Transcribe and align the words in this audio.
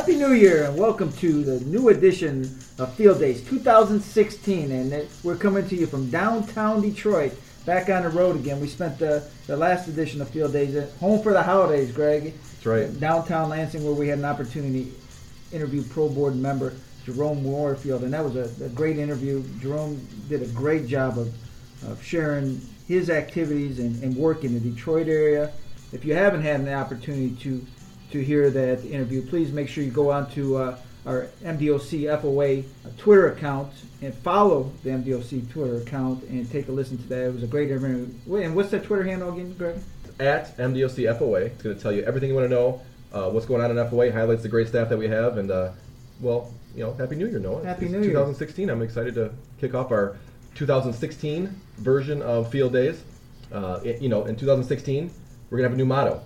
Happy 0.00 0.16
New 0.16 0.32
Year 0.32 0.64
and 0.64 0.78
welcome 0.78 1.12
to 1.12 1.44
the 1.44 1.62
new 1.66 1.90
edition 1.90 2.58
of 2.78 2.94
Field 2.94 3.18
Days 3.18 3.46
2016. 3.46 4.72
And 4.72 4.90
it, 4.94 5.10
we're 5.22 5.36
coming 5.36 5.68
to 5.68 5.76
you 5.76 5.86
from 5.86 6.08
downtown 6.08 6.80
Detroit, 6.80 7.34
back 7.66 7.90
on 7.90 8.04
the 8.04 8.08
road 8.08 8.36
again. 8.36 8.62
We 8.62 8.66
spent 8.66 8.98
the, 8.98 9.22
the 9.46 9.58
last 9.58 9.88
edition 9.88 10.22
of 10.22 10.30
Field 10.30 10.54
Days 10.54 10.74
at 10.74 10.90
home 10.92 11.22
for 11.22 11.34
the 11.34 11.42
holidays, 11.42 11.92
Greg. 11.92 12.32
That's 12.32 12.64
right. 12.64 12.98
Downtown 12.98 13.50
Lansing, 13.50 13.84
where 13.84 13.92
we 13.92 14.08
had 14.08 14.18
an 14.18 14.24
opportunity 14.24 14.90
to 15.50 15.56
interview 15.56 15.82
Parole 15.82 16.08
Board 16.08 16.34
member 16.34 16.72
Jerome 17.04 17.44
Warfield. 17.44 18.02
And 18.02 18.14
that 18.14 18.24
was 18.24 18.36
a, 18.36 18.64
a 18.64 18.70
great 18.70 18.96
interview. 18.96 19.44
Jerome 19.60 20.00
did 20.30 20.40
a 20.40 20.48
great 20.48 20.86
job 20.86 21.18
of, 21.18 21.30
of 21.86 22.02
sharing 22.02 22.58
his 22.88 23.10
activities 23.10 23.78
and, 23.78 24.02
and 24.02 24.16
work 24.16 24.44
in 24.44 24.54
the 24.54 24.60
Detroit 24.60 25.08
area. 25.08 25.52
If 25.92 26.06
you 26.06 26.14
haven't 26.14 26.40
had 26.40 26.60
an 26.60 26.70
opportunity 26.70 27.36
to 27.42 27.66
to 28.12 28.22
hear 28.22 28.50
that 28.50 28.84
interview, 28.84 29.22
please 29.26 29.52
make 29.52 29.68
sure 29.68 29.84
you 29.84 29.90
go 29.90 30.10
on 30.10 30.30
to 30.32 30.56
uh, 30.56 30.76
our 31.06 31.28
MDOC 31.42 32.20
FOA 32.20 32.64
Twitter 32.98 33.28
account 33.32 33.72
and 34.02 34.14
follow 34.14 34.70
the 34.82 34.90
MDOC 34.90 35.50
Twitter 35.50 35.76
account 35.78 36.22
and 36.24 36.50
take 36.50 36.68
a 36.68 36.72
listen 36.72 36.98
to 36.98 37.08
that. 37.08 37.26
It 37.26 37.32
was 37.34 37.42
a 37.42 37.46
great 37.46 37.70
interview. 37.70 38.08
And 38.36 38.54
what's 38.54 38.70
that 38.70 38.84
Twitter 38.84 39.04
handle 39.04 39.32
again, 39.32 39.54
Greg? 39.54 39.76
At 40.18 40.56
MDOC 40.58 41.18
FOA. 41.18 41.46
It's 41.46 41.62
going 41.62 41.76
to 41.76 41.82
tell 41.82 41.92
you 41.92 42.02
everything 42.02 42.28
you 42.28 42.34
want 42.34 42.46
to 42.50 42.54
know, 42.54 42.82
uh, 43.12 43.30
what's 43.30 43.46
going 43.46 43.62
on 43.62 43.70
in 43.70 43.76
FOA, 43.76 44.12
highlights 44.12 44.42
the 44.42 44.48
great 44.48 44.68
staff 44.68 44.88
that 44.90 44.98
we 44.98 45.08
have, 45.08 45.38
and, 45.38 45.50
uh, 45.50 45.70
well, 46.20 46.52
you 46.74 46.84
know, 46.84 46.92
Happy 46.94 47.16
New 47.16 47.26
Year, 47.26 47.38
Noah. 47.38 47.64
Happy 47.64 47.86
It's 47.86 47.92
New 47.92 48.00
Year. 48.02 48.10
2016. 48.10 48.68
I'm 48.70 48.82
excited 48.82 49.14
to 49.14 49.30
kick 49.60 49.74
off 49.74 49.90
our 49.90 50.16
2016 50.54 51.48
version 51.78 52.22
of 52.22 52.50
Field 52.50 52.72
Days. 52.72 53.02
Uh, 53.52 53.80
it- 53.82 54.00
you 54.02 54.08
know, 54.08 54.26
in 54.26 54.36
2016, 54.36 55.10
we're 55.50 55.58
going 55.58 55.64
to 55.64 55.70
have 55.70 55.74
a 55.74 55.76
new 55.76 55.86
motto. 55.86 56.20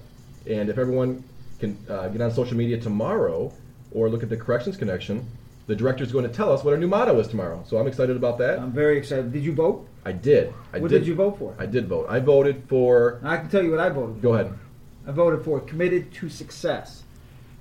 And 0.46 0.68
if 0.68 0.76
everyone 0.76 1.24
can 1.58 1.78
uh, 1.88 2.08
get 2.08 2.20
on 2.20 2.30
social 2.30 2.56
media 2.56 2.78
tomorrow 2.78 3.52
or 3.92 4.08
look 4.08 4.22
at 4.22 4.28
the 4.28 4.36
Corrections 4.36 4.76
Connection, 4.76 5.26
the 5.66 5.74
director's 5.74 6.12
going 6.12 6.26
to 6.26 6.32
tell 6.32 6.52
us 6.52 6.62
what 6.64 6.74
our 6.74 6.78
new 6.78 6.88
motto 6.88 7.18
is 7.18 7.28
tomorrow. 7.28 7.62
So 7.66 7.78
I'm 7.78 7.86
excited 7.86 8.16
about 8.16 8.38
that. 8.38 8.58
I'm 8.58 8.72
very 8.72 8.98
excited. 8.98 9.32
Did 9.32 9.44
you 9.44 9.52
vote? 9.54 9.86
I 10.04 10.12
did. 10.12 10.52
I 10.72 10.78
what 10.78 10.90
did, 10.90 11.06
you 11.06 11.14
vote 11.14 11.38
for? 11.38 11.54
I 11.58 11.66
did 11.66 11.88
vote. 11.88 12.06
I 12.08 12.18
voted 12.20 12.64
for. 12.68 13.20
I 13.24 13.38
can 13.38 13.48
tell 13.48 13.62
you 13.62 13.70
what 13.70 13.80
I 13.80 13.88
voted 13.88 14.16
for. 14.16 14.20
Go 14.22 14.34
ahead. 14.34 14.52
I 15.06 15.12
voted 15.12 15.44
for 15.44 15.60
committed 15.60 16.12
to 16.14 16.28
success. 16.28 17.04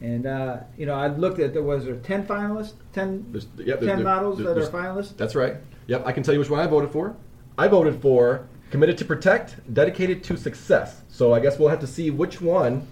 And, 0.02 0.26
uh, 0.26 0.58
you 0.78 0.86
know, 0.86 0.96
I 0.96 1.08
looked 1.08 1.40
at, 1.40 1.54
there 1.54 1.64
was 1.64 1.86
there 1.86 1.96
10 1.96 2.26
finalists, 2.26 2.74
10, 2.92 3.26
There's, 3.32 3.48
yep, 3.58 3.80
10 3.80 3.88
there's- 3.88 4.04
models 4.04 4.38
there's- 4.38 4.70
that 4.70 4.76
are 4.76 4.84
finalists? 4.84 5.16
That's 5.16 5.36
right. 5.36 5.56
Yep, 5.88 6.04
I 6.06 6.12
can 6.12 6.24
tell 6.24 6.34
you 6.34 6.40
which 6.40 6.50
one 6.50 6.60
I 6.60 6.68
voted 6.68 6.92
for. 6.92 7.16
I 7.58 7.70
voted 7.70 8.02
for 8.02 8.48
committed 8.70 8.98
to 8.98 9.06
protect, 9.06 9.56
dedicated 9.74 10.24
to 10.26 10.36
success. 10.36 11.02
So 11.10 11.34
I 11.34 11.40
guess 11.40 11.58
we'll 11.58 11.70
have 11.70 11.80
to 11.82 11.88
see 11.88 12.10
which 12.10 12.42
one 12.42 12.86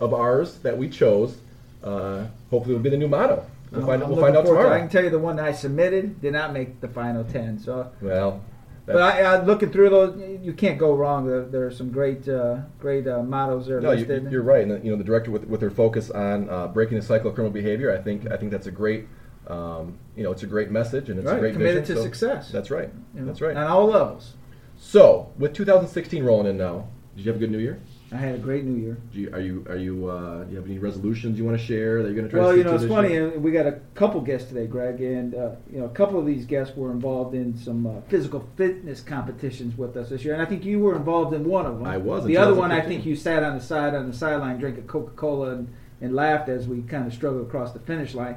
of 0.00 0.14
ours 0.14 0.58
that 0.58 0.76
we 0.76 0.88
chose. 0.88 1.36
Uh, 1.82 2.26
hopefully, 2.50 2.74
will 2.74 2.82
be 2.82 2.90
the 2.90 2.96
new 2.96 3.08
motto. 3.08 3.44
We'll 3.70 3.86
find, 3.86 4.02
I'm 4.02 4.10
we'll 4.10 4.20
find 4.20 4.36
out 4.36 4.44
forward 4.44 4.58
to 4.58 4.62
tomorrow. 4.64 4.76
I 4.76 4.80
can 4.80 4.88
tell 4.88 5.04
you 5.04 5.10
the 5.10 5.18
one 5.18 5.36
that 5.36 5.44
I 5.44 5.52
submitted 5.52 6.20
did 6.20 6.32
not 6.32 6.52
make 6.52 6.80
the 6.80 6.88
final 6.88 7.22
10. 7.24 7.60
So 7.60 7.90
well, 8.02 8.42
But 8.84 8.96
I, 8.96 9.22
I 9.22 9.44
looking 9.44 9.70
through 9.70 9.90
those, 9.90 10.40
you 10.42 10.52
can't 10.52 10.76
go 10.76 10.92
wrong. 10.94 11.24
There, 11.26 11.44
there 11.44 11.66
are 11.66 11.70
some 11.70 11.90
great, 11.92 12.28
uh, 12.28 12.56
great 12.80 13.06
uh, 13.06 13.22
mottos 13.22 13.68
there 13.68 13.80
no, 13.80 13.90
listed. 13.92 14.24
you, 14.24 14.30
you're 14.30 14.42
right. 14.42 14.66
And 14.66 14.84
you 14.84 14.90
know, 14.90 14.96
the 14.96 15.04
director 15.04 15.30
with, 15.30 15.44
with 15.44 15.60
her 15.60 15.70
focus 15.70 16.10
on 16.10 16.50
uh, 16.50 16.66
breaking 16.66 16.98
the 16.98 17.04
cycle 17.04 17.28
of 17.28 17.34
criminal 17.36 17.52
behavior, 17.52 17.96
I 17.96 18.02
think 18.02 18.30
I 18.30 18.36
think 18.36 18.50
that's 18.50 18.66
a 18.66 18.72
great, 18.72 19.06
um, 19.46 19.96
you 20.16 20.24
know, 20.24 20.32
it's 20.32 20.42
a 20.42 20.46
great 20.48 20.70
message 20.72 21.08
and 21.08 21.18
it's 21.20 21.26
Right, 21.26 21.36
a 21.36 21.40
great 21.40 21.52
committed 21.52 21.82
vision, 21.82 21.94
to 21.96 22.02
so- 22.02 22.04
success. 22.06 22.50
That's 22.50 22.70
right. 22.72 22.90
You 23.14 23.20
know, 23.20 23.26
That's 23.26 23.40
right. 23.40 23.56
On 23.56 23.66
all 23.68 23.86
levels. 23.86 24.34
So, 24.78 25.30
with 25.38 25.52
2016 25.54 26.24
rolling 26.24 26.46
in 26.48 26.56
now, 26.56 26.88
did 27.14 27.24
you 27.24 27.30
have 27.30 27.36
a 27.36 27.38
good 27.44 27.52
New 27.52 27.58
Year? 27.58 27.78
I 28.12 28.16
had 28.16 28.34
a 28.34 28.38
great 28.38 28.64
New 28.64 28.80
Year. 28.80 28.98
Do 29.12 29.20
you, 29.20 29.32
are 29.32 29.40
you 29.40 29.64
are 29.68 29.76
you 29.76 30.08
uh, 30.08 30.42
do 30.44 30.50
you 30.50 30.56
have 30.56 30.66
any 30.66 30.78
resolutions 30.78 31.38
you 31.38 31.44
want 31.44 31.58
to 31.58 31.64
share 31.64 32.02
that 32.02 32.08
you're 32.08 32.16
going 32.16 32.26
to 32.26 32.30
try? 32.30 32.40
Well, 32.40 32.52
to 32.52 32.58
you 32.58 32.64
know, 32.64 32.74
it's 32.74 32.84
funny. 32.84 33.10
year? 33.10 33.36
uh, 33.36 33.38
We 33.38 33.52
got 33.52 33.66
a 33.66 33.80
couple 33.94 34.20
guests 34.20 34.48
today, 34.48 34.66
Greg, 34.66 35.00
and 35.00 35.34
uh, 35.34 35.50
you 35.72 35.78
know, 35.78 35.84
a 35.84 35.90
couple 35.90 36.18
of 36.18 36.26
these 36.26 36.44
guests 36.44 36.76
were 36.76 36.90
involved 36.90 37.36
in 37.36 37.56
some 37.56 37.86
uh, 37.86 38.00
physical 38.08 38.48
fitness 38.56 39.00
competitions 39.00 39.78
with 39.78 39.96
us 39.96 40.08
this 40.08 40.24
year, 40.24 40.34
and 40.34 40.42
I 40.42 40.46
think 40.46 40.64
you 40.64 40.80
were 40.80 40.96
involved 40.96 41.34
in 41.34 41.44
one 41.44 41.66
of 41.66 41.78
them. 41.78 41.86
I 41.86 41.98
was 41.98 42.24
The 42.24 42.36
other 42.36 42.54
one, 42.54 42.72
I 42.72 42.80
think 42.80 43.06
you 43.06 43.14
sat 43.14 43.44
on 43.44 43.56
the 43.56 43.62
side 43.62 43.94
on 43.94 44.10
the 44.10 44.16
sideline 44.16 44.58
drank 44.58 44.78
a 44.78 44.82
Coca 44.82 45.12
Cola 45.12 45.50
and, 45.50 45.72
and 46.00 46.14
laughed 46.14 46.48
as 46.48 46.66
we 46.66 46.82
kind 46.82 47.06
of 47.06 47.14
struggled 47.14 47.46
across 47.46 47.72
the 47.72 47.80
finish 47.80 48.14
line. 48.14 48.36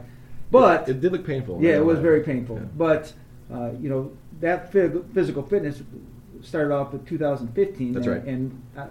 But 0.52 0.88
it, 0.88 0.98
it 0.98 1.02
did 1.02 1.14
look 1.14 1.26
painful. 1.26 1.64
Yeah, 1.64 1.78
it 1.78 1.86
was 1.86 1.98
very 1.98 2.22
painful. 2.22 2.58
Yeah. 2.58 2.66
But 2.78 3.14
uh, 3.52 3.72
you 3.72 3.90
know 3.90 4.12
that 4.40 4.72
phys- 4.72 5.12
physical 5.16 5.42
fitness 5.42 5.82
started 6.44 6.74
off 6.74 6.94
with 6.94 7.08
2015. 7.08 7.94
That's 7.94 8.06
and, 8.06 8.16
right. 8.16 8.26
And 8.26 8.64
uh, 8.78 8.88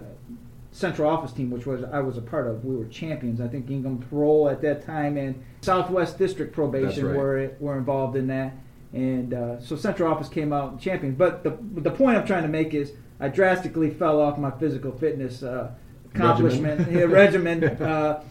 Central 0.73 1.07
Office 1.07 1.31
team, 1.31 1.51
which 1.51 1.65
was 1.67 1.83
I 1.83 1.99
was 1.99 2.17
a 2.17 2.21
part 2.21 2.47
of, 2.47 2.65
we 2.65 2.75
were 2.75 2.85
champions. 2.85 3.39
I 3.39 3.47
think 3.47 3.69
Ingham 3.69 4.03
role 4.11 4.49
at 4.49 4.61
that 4.63 4.83
time 4.83 5.17
and 5.17 5.41
Southwest 5.61 6.17
District 6.17 6.51
Probation 6.51 7.05
right. 7.05 7.15
were 7.15 7.51
were 7.59 7.77
involved 7.77 8.17
in 8.17 8.27
that. 8.27 8.53
And 8.91 9.33
uh, 9.33 9.61
so 9.61 9.75
Central 9.75 10.11
Office 10.11 10.29
came 10.29 10.51
out 10.51 10.81
champions. 10.81 11.15
But 11.15 11.43
the 11.43 11.57
the 11.79 11.91
point 11.91 12.17
I'm 12.17 12.25
trying 12.25 12.43
to 12.43 12.49
make 12.49 12.73
is 12.73 12.91
I 13.19 13.27
drastically 13.29 13.91
fell 13.91 14.19
off 14.19 14.37
my 14.39 14.51
physical 14.51 14.91
fitness 14.91 15.43
uh, 15.43 15.71
accomplishment 16.13 16.79
Regimen. 16.79 16.99
yeah, 16.99 17.15
regimen. 17.15 17.77
Uh, 17.81 18.23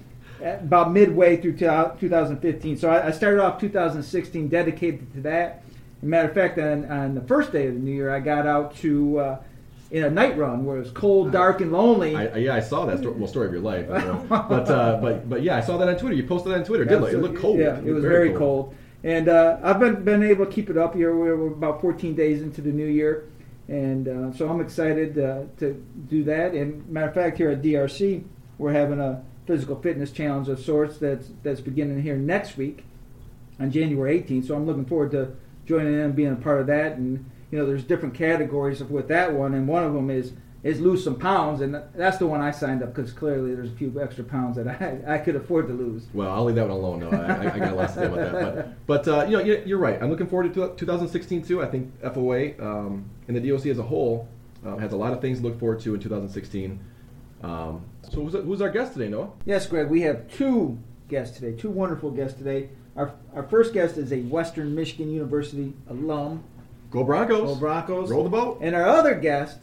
about 0.43 0.91
midway 0.93 1.37
through 1.37 1.53
to- 1.53 1.95
2015. 2.01 2.77
So 2.77 2.91
I, 2.91 3.07
I 3.07 3.11
started 3.13 3.41
off 3.41 3.61
2016 3.61 4.49
dedicated 4.49 5.13
to 5.15 5.21
that. 5.21 5.63
As 5.99 6.03
a 6.03 6.07
matter 6.07 6.29
of 6.29 6.35
fact, 6.35 6.59
on, 6.59 6.85
on 6.91 7.15
the 7.15 7.21
first 7.21 7.53
day 7.53 7.69
of 7.69 7.75
the 7.75 7.79
new 7.79 7.93
year, 7.93 8.13
I 8.13 8.19
got 8.19 8.45
out 8.45 8.75
to 8.79 9.19
uh, 9.19 9.43
in 9.93 10.05
a 10.05 10.11
night 10.11 10.37
run 10.39 10.65
where 10.65 10.79
it 10.79 10.81
was 10.81 10.91
cold, 10.91 11.31
dark, 11.33 11.61
and 11.61 11.71
lonely. 11.71 12.17
I, 12.17 12.27
I- 12.27 12.37
yeah, 12.39 12.55
I 12.57 12.61
saw 12.61 12.87
that 12.87 12.99
sto- 12.99 13.13
well, 13.13 13.29
story 13.29 13.47
of 13.47 13.53
your 13.53 13.63
life. 13.63 13.87
But 14.29 14.69
uh, 14.71 14.99
but 15.01 15.29
but 15.29 15.43
yeah, 15.43 15.57
I 15.57 15.61
saw 15.61 15.77
that 15.79 15.89
on 15.89 15.97
Twitter. 15.99 16.17
You 16.17 16.25
posted 16.27 16.53
that 16.53 16.59
on 16.61 16.65
Twitter, 16.65 16.85
didn't 16.85 17.03
you? 17.13 17.19
It 17.19 17.23
looked 17.23 17.39
cold. 17.39 17.59
Yeah, 17.61 17.77
it 17.77 17.85
looked 17.85 17.95
was 17.97 18.05
very 18.05 18.33
cold. 18.33 18.75
And 19.05 19.29
uh, 19.29 19.59
I've 19.63 19.79
been 19.79 20.03
been 20.03 20.23
able 20.23 20.47
to 20.47 20.51
keep 20.51 20.71
it 20.71 20.77
up 20.79 20.95
here. 20.95 21.15
We're, 21.17 21.37
we're 21.37 21.53
about 21.53 21.81
14 21.81 22.15
days 22.15 22.41
into 22.41 22.61
the 22.63 22.71
new 22.71 22.87
year, 22.87 23.29
and 23.69 24.09
uh, 24.09 24.33
so 24.33 24.49
I'm 24.49 24.61
excited 24.61 25.19
uh, 25.19 25.43
to 25.59 25.75
do 26.09 26.25
that. 26.25 26.55
And 26.55 26.89
matter 26.89 27.09
of 27.09 27.15
fact, 27.15 27.37
here 27.37 27.51
at 27.51 27.61
DRC, 27.63 28.25
we're 28.59 28.73
having 28.73 28.99
a 29.01 29.23
physical 29.47 29.77
fitness 29.83 30.11
challenge 30.13 30.49
of 30.49 30.59
sorts 30.61 30.97
that's 30.99 31.29
that's 31.43 31.61
beginning 31.61 32.01
here 32.01 32.17
next 32.17 32.57
week 32.57 32.85
on 33.61 33.71
January 33.71 34.23
18th. 34.23 34.47
So 34.47 34.55
I'm 34.55 34.65
looking 34.67 34.87
forward 34.87 35.11
to 35.11 35.35
joining 35.67 35.95
in 35.95 36.01
and 36.01 36.17
being 36.17 36.33
a 36.33 36.37
part 36.37 36.61
of 36.61 36.67
that. 36.69 36.97
And 36.97 37.29
you 37.53 37.59
know, 37.59 37.67
there's 37.67 37.85
different 37.85 38.15
categories 38.15 38.81
of 38.81 38.91
with 38.91 39.07
that 39.09 39.33
one, 39.33 39.55
and 39.55 39.69
one 39.69 39.85
of 39.85 39.93
them 39.93 40.11
is 40.11 40.33
is 40.65 40.81
lose 40.81 41.03
some 41.03 41.17
pounds, 41.17 41.61
and 41.61 41.75
that's 41.95 42.19
the 42.19 42.27
one 42.27 42.41
I 42.41 42.53
signed 42.53 42.85
up 42.85 42.95
because 42.95 43.13
clearly 43.13 43.53
there's 43.53 43.71
a 43.73 43.75
few 43.75 44.01
extra 44.01 44.23
pounds 44.25 44.57
that 44.57 44.69
I, 45.09 45.15
I 45.15 45.19
could 45.19 45.35
afford 45.37 45.67
to 45.67 45.75
lose. 45.75 46.07
Well, 46.15 46.31
I'll 46.31 46.45
leave 46.45 46.55
that 46.55 46.69
one 46.69 46.71
alone. 46.71 47.03
I, 47.03 47.49
I- 47.49 47.55
I 47.55 47.59
got 47.59 47.77
lots 47.77 47.95
to 47.95 47.99
say 48.01 48.07
about 48.07 48.33
that. 48.33 48.87
But, 48.87 49.05
but 49.05 49.09
uh, 49.09 49.25
you 49.27 49.37
know, 49.37 49.43
you're, 49.43 49.59
you're 49.65 49.79
right. 49.79 50.01
I'm 50.01 50.09
looking 50.09 50.29
forward 50.29 50.55
to 50.55 50.73
2016 50.77 51.43
too. 51.43 51.61
I 51.63 51.67
think 51.67 51.93
FOA 52.03 52.61
um, 52.63 53.05
and 53.27 53.37
the 53.37 53.41
DOC 53.51 53.67
as 53.67 53.79
a 53.81 53.83
whole 53.83 54.29
uh, 54.65 54.77
has 54.77 54.93
a 54.93 54.97
lot 54.97 55.13
of 55.13 55.21
things 55.21 55.41
to 55.41 55.45
look 55.49 55.59
forward 55.59 55.81
to 55.81 55.95
in 55.95 56.01
2016. 56.01 56.79
Um, 57.43 57.85
so 58.09 58.23
who's, 58.23 58.33
who's 58.35 58.63
our 58.63 58.71
guest 58.71 58.93
today, 58.93 59.09
Noah? 59.09 59.31
Yes, 59.45 59.67
Greg, 59.67 59.89
we 59.91 60.03
have 60.03 60.31
two 60.33 60.79
guests 61.09 61.37
today, 61.39 61.57
two 61.59 61.71
wonderful 61.71 62.13
guests 62.13 62.39
today. 62.39 62.69
Our, 62.95 63.13
our 63.35 63.43
first 63.43 63.73
guest 63.75 63.97
is 63.99 64.13
a 64.13 64.21
Western 64.21 64.77
Michigan 64.77 65.11
University 65.11 65.75
alum, 65.91 66.45
Go 66.93 67.05
Broncos! 67.05 67.55
Go 67.55 67.57
Broncos. 67.57 68.11
Roll 68.11 68.25
the 68.25 68.31
boat. 68.31 68.59
And 68.61 68.75
our 68.77 68.87
other 68.87 69.15
guest 69.15 69.59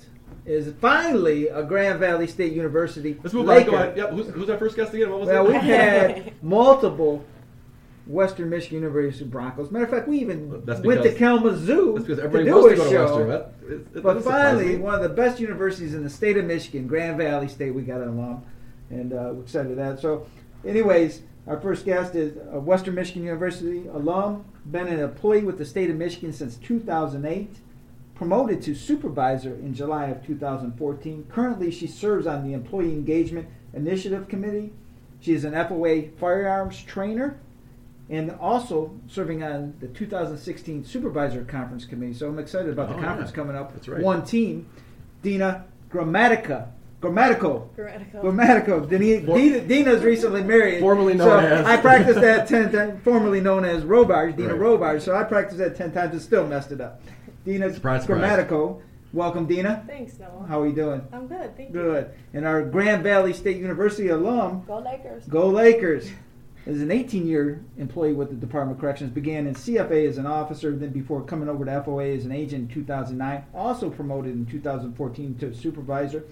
is 0.45 0.73
finally 0.81 1.47
a 1.47 1.63
Grand 1.63 1.99
Valley 1.99 2.25
State 2.27 2.53
University 2.53 3.17
Let's 3.23 3.33
move 3.33 3.47
on. 3.49 3.63
Go 3.63 3.75
ahead. 3.75 3.95
Yep. 3.97 4.09
Who's, 4.11 4.27
who's 4.29 4.49
our 4.49 4.57
first 4.57 4.75
guest 4.75 4.93
again? 4.93 5.09
What 5.11 5.19
was 5.21 5.27
Well, 5.29 5.45
it? 5.47 5.53
we've 5.53 5.61
had 5.61 6.33
multiple 6.43 7.23
Western 8.07 8.49
Michigan 8.49 8.79
University 8.79 9.25
Broncos. 9.25 9.69
Matter 9.69 9.85
of 9.85 9.91
fact, 9.91 10.07
we 10.07 10.17
even 10.19 10.63
That's 10.65 10.81
went 10.81 11.03
to 11.03 11.13
Kalamazoo 11.13 11.93
That's 11.93 12.05
because 12.05 12.17
to 12.17 12.23
everybody 12.23 12.45
do 12.45 12.55
wants 12.55 12.67
a 12.67 12.69
to 12.71 12.77
go 12.77 12.83
to 12.83 12.89
show. 12.89 13.05
Western. 13.05 13.29
That, 13.29 13.53
it, 13.93 13.97
it 13.97 14.03
But 14.03 14.23
finally, 14.23 14.77
one 14.77 14.95
of 14.95 15.01
the 15.03 15.09
best 15.09 15.39
universities 15.39 15.93
in 15.93 16.03
the 16.03 16.09
state 16.09 16.35
of 16.37 16.45
Michigan, 16.45 16.87
Grand 16.87 17.17
Valley 17.17 17.47
State, 17.47 17.71
we 17.75 17.83
got 17.83 18.01
an 18.01 18.07
alum, 18.07 18.43
and 18.89 19.13
uh, 19.13 19.31
we're 19.33 19.43
excited 19.43 19.69
to 19.69 19.75
that. 19.75 19.99
So, 19.99 20.25
anyways, 20.65 21.21
our 21.49 21.59
first 21.59 21.83
guest 21.83 22.13
is 22.13 22.37
a 22.51 22.59
Western 22.59 22.93
Michigan 22.93 23.23
University 23.23 23.87
alum, 23.87 24.45
been 24.67 24.87
an 24.87 24.99
employee 24.99 25.43
with 25.43 25.57
the 25.57 25.65
state 25.65 25.89
of 25.89 25.95
Michigan 25.95 26.31
since 26.31 26.55
2008, 26.57 27.49
promoted 28.13 28.61
to 28.61 28.75
supervisor 28.75 29.55
in 29.55 29.73
July 29.73 30.05
of 30.07 30.23
2014. 30.25 31.25
Currently, 31.27 31.71
she 31.71 31.87
serves 31.87 32.27
on 32.27 32.45
the 32.45 32.53
Employee 32.53 32.93
Engagement 32.93 33.47
Initiative 33.73 34.27
Committee. 34.27 34.71
She 35.21 35.33
is 35.33 35.43
an 35.43 35.53
FOA 35.53 36.15
firearms 36.17 36.83
trainer 36.83 37.39
and 38.11 38.29
also 38.39 38.91
serving 39.07 39.41
on 39.43 39.73
the 39.79 39.87
2016 39.87 40.85
Supervisor 40.85 41.43
Conference 41.45 41.85
Committee. 41.85 42.13
So 42.13 42.27
I'm 42.27 42.37
excited 42.39 42.71
about 42.71 42.89
the 42.89 42.95
Oh, 42.95 43.01
conference 43.01 43.31
yeah. 43.31 43.35
coming 43.35 43.55
up. 43.55 43.73
That's 43.73 43.87
right. 43.87 44.03
One 44.03 44.23
team, 44.23 44.67
Dina 45.23 45.65
Grammatica. 45.91 46.67
Grammatical. 47.01 47.71
Grammatical. 47.75 48.21
Grammatical. 48.21 48.79
Dina, 48.81 49.25
For- 49.25 49.37
Dina, 49.37 49.61
Dina's 49.61 50.03
recently 50.03 50.43
married. 50.43 50.81
Formerly 50.81 51.13
known 51.13 51.27
so 51.27 51.37
as- 51.39 51.65
I 51.65 51.77
practiced 51.77 52.19
that 52.19 52.47
10 52.47 52.71
times, 52.71 53.01
formerly 53.03 53.39
known 53.39 53.63
as 53.63 53.83
Robarge, 53.83 54.35
Dina 54.35 54.53
Right. 54.53 54.59
Robarge. 54.79 55.01
So 55.01 55.15
I 55.15 55.23
practiced 55.23 55.59
that 55.59 55.75
10 55.77 55.93
times 55.93 56.11
and 56.11 56.21
still 56.21 56.45
messed 56.45 56.71
it 56.73 56.81
up. 56.81 57.01
Dina 57.45 57.73
Surprise, 57.73 58.01
surprise. 58.01 58.05
Grammatical. 58.19 58.81
Welcome, 59.13 59.45
Dina. 59.47 59.83
Thanks, 59.87 60.19
Noah. 60.19 60.45
How 60.47 60.61
are 60.61 60.67
you 60.67 60.75
doing? 60.75 61.01
I'm 61.13 61.27
good, 61.27 61.55
thank 61.55 61.69
you. 61.69 61.73
Good. 61.73 62.11
And 62.33 62.45
our 62.45 62.61
Grand 62.63 63.01
Valley 63.01 63.33
State 63.33 63.57
University 63.57 64.09
alum, 64.09 64.63
Go 64.67 64.79
Lakers. 64.79 65.23
Go 65.25 65.47
Lakers. 65.47 66.11
is 66.67 66.81
an 66.81 66.89
18-year 66.89 67.63
employee 67.79 68.13
with 68.13 68.29
the 68.29 68.35
Department 68.35 68.77
of 68.77 68.81
Corrections. 68.81 69.09
Began 69.11 69.47
in 69.47 69.55
CFA 69.55 70.07
as 70.07 70.17
an 70.19 70.27
officer, 70.27 70.75
then 70.75 70.89
before 70.91 71.23
coming 71.23 71.47
over 71.49 71.63
to 71.65 71.71
FOA 71.71 72.15
as 72.15 72.25
an 72.25 72.31
agent 72.33 72.69
in 72.69 72.75
2009. 72.75 73.45
Also 73.55 73.89
promoted 73.89 74.33
in 74.33 74.45
2014 74.45 75.35
to 75.39 75.55
supervisor. 75.55 76.25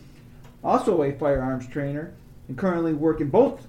Also 0.68 1.02
a 1.02 1.14
firearms 1.14 1.66
trainer, 1.66 2.14
and 2.50 2.58
currently 2.58 2.94
working 2.94 3.30
both 3.30 3.66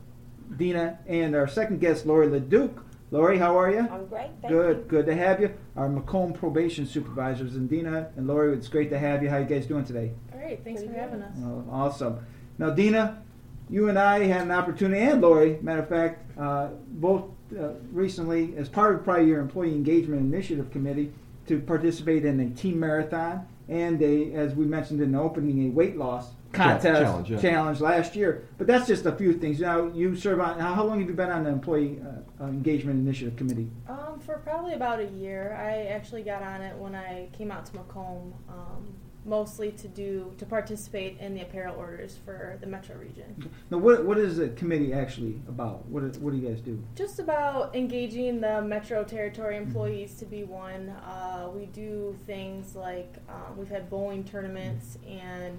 Dina 0.56 0.98
and 1.06 1.36
our 1.36 1.46
second 1.46 1.78
guest, 1.78 2.06
Lori 2.06 2.26
LeDuc. 2.26 2.82
Lori, 3.12 3.38
how 3.38 3.56
are 3.56 3.70
you? 3.70 3.88
I'm 3.88 4.06
great. 4.06 4.30
Thank 4.42 4.52
Good, 4.52 4.76
you. 4.78 4.84
good 4.88 5.06
to 5.06 5.14
have 5.14 5.40
you. 5.40 5.54
Our 5.76 5.88
Macomb 5.88 6.32
probation 6.32 6.86
supervisors, 6.86 7.54
and 7.54 7.70
Dina 7.70 8.10
and 8.16 8.26
Lori, 8.26 8.52
it's 8.52 8.66
great 8.66 8.90
to 8.90 8.98
have 8.98 9.22
you. 9.22 9.30
How 9.30 9.36
are 9.36 9.42
you 9.42 9.46
guys 9.46 9.64
doing 9.64 9.84
today? 9.84 10.10
All 10.34 10.40
right, 10.40 10.60
thanks 10.64 10.80
Pretty 10.80 10.92
for 10.92 11.00
having 11.00 11.22
us. 11.22 11.36
Oh, 11.38 11.64
awesome. 11.70 12.18
Now, 12.58 12.70
Dina, 12.70 13.22
you 13.70 13.88
and 13.88 13.96
I 13.96 14.24
had 14.24 14.42
an 14.42 14.50
opportunity, 14.50 15.00
and 15.00 15.22
Lori, 15.22 15.58
matter 15.62 15.82
of 15.82 15.88
fact, 15.88 16.36
uh, 16.36 16.70
both 16.88 17.26
uh, 17.56 17.74
recently, 17.92 18.56
as 18.56 18.68
part 18.68 18.96
of 18.96 19.04
probably 19.04 19.28
your 19.28 19.38
Employee 19.38 19.70
Engagement 19.70 20.20
Initiative 20.20 20.68
Committee, 20.72 21.12
to 21.46 21.60
participate 21.60 22.24
in 22.24 22.40
a 22.40 22.50
team 22.50 22.80
marathon 22.80 23.46
and 23.68 24.02
a, 24.02 24.32
as 24.32 24.54
we 24.54 24.64
mentioned 24.64 25.00
in 25.00 25.12
the 25.12 25.20
opening, 25.20 25.68
a 25.68 25.70
weight 25.70 25.96
loss 25.96 26.30
contest 26.52 27.02
challenge, 27.02 27.30
yeah. 27.30 27.40
challenge 27.40 27.80
last 27.80 28.16
year. 28.16 28.48
But 28.56 28.66
that's 28.66 28.86
just 28.86 29.06
a 29.06 29.12
few 29.12 29.34
things. 29.34 29.60
Now, 29.60 29.86
you 29.86 30.16
serve 30.16 30.40
on. 30.40 30.58
How 30.58 30.84
long 30.84 31.00
have 31.00 31.08
you 31.08 31.14
been 31.14 31.30
on 31.30 31.44
the 31.44 31.50
Employee 31.50 32.00
uh, 32.02 32.44
uh, 32.44 32.46
Engagement 32.48 32.98
Initiative 32.98 33.36
Committee? 33.36 33.70
Um, 33.88 34.20
for 34.24 34.38
probably 34.38 34.74
about 34.74 35.00
a 35.00 35.06
year, 35.06 35.56
I 35.60 35.92
actually 35.92 36.22
got 36.22 36.42
on 36.42 36.62
it 36.62 36.76
when 36.76 36.94
I 36.94 37.28
came 37.32 37.50
out 37.50 37.66
to 37.66 37.76
Macomb, 37.76 38.34
um, 38.48 38.94
mostly 39.24 39.72
to 39.72 39.88
do 39.88 40.32
to 40.38 40.46
participate 40.46 41.18
in 41.20 41.34
the 41.34 41.42
apparel 41.42 41.76
orders 41.76 42.16
for 42.24 42.56
the 42.60 42.66
metro 42.66 42.96
region. 42.96 43.50
Now, 43.70 43.78
what 43.78 44.04
what 44.04 44.16
is 44.16 44.38
the 44.38 44.48
committee 44.50 44.92
actually 44.92 45.40
about? 45.48 45.84
What 45.86 46.02
is, 46.02 46.18
what 46.18 46.32
do 46.32 46.38
you 46.38 46.48
guys 46.48 46.60
do? 46.60 46.82
Just 46.94 47.18
about 47.18 47.76
engaging 47.76 48.40
the 48.40 48.62
metro 48.62 49.04
territory 49.04 49.56
employees 49.56 50.14
to 50.14 50.24
be 50.24 50.44
one. 50.44 50.88
Uh, 50.88 51.50
we 51.54 51.66
do 51.66 52.16
things 52.26 52.74
like 52.74 53.16
um, 53.28 53.56
we've 53.58 53.68
had 53.68 53.90
bowling 53.90 54.24
tournaments 54.24 54.98
and. 55.06 55.58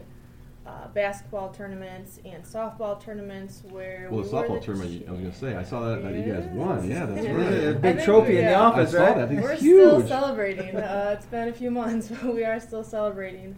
Uh, 0.69 0.87
basketball 0.89 1.49
tournaments 1.49 2.19
and 2.25 2.43
softball 2.43 3.01
tournaments 3.01 3.63
where 3.71 4.07
Well, 4.11 4.21
we 4.21 4.27
the 4.27 4.35
were 4.35 4.43
softball 4.43 4.59
the 4.59 4.65
tournament, 4.65 5.05
I 5.07 5.11
was 5.11 5.19
going 5.21 5.31
to 5.31 5.37
say, 5.37 5.55
I 5.55 5.63
saw 5.63 5.81
that, 5.89 6.03
that 6.03 6.13
you 6.13 6.31
guys 6.31 6.45
won. 6.51 6.87
Yeah, 6.87 7.07
that's 7.07 7.25
Yeah. 7.25 7.33
What 7.33 7.41
is 7.47 7.63
a 7.63 7.71
right. 7.73 7.81
Big 7.81 8.03
trophy 8.03 8.37
in 8.37 8.45
the 8.45 8.53
office, 8.53 8.89
I 8.89 8.97
saw 8.97 9.03
right? 9.03 9.15
that. 9.15 9.31
It's 9.31 9.41
We're 9.41 9.55
huge. 9.55 9.87
still 9.87 10.07
celebrating. 10.07 10.75
Uh, 10.75 11.15
it's 11.17 11.25
been 11.25 11.47
a 11.47 11.53
few 11.53 11.71
months, 11.71 12.09
but 12.21 12.35
we 12.35 12.43
are 12.45 12.59
still 12.59 12.83
celebrating. 12.83 13.55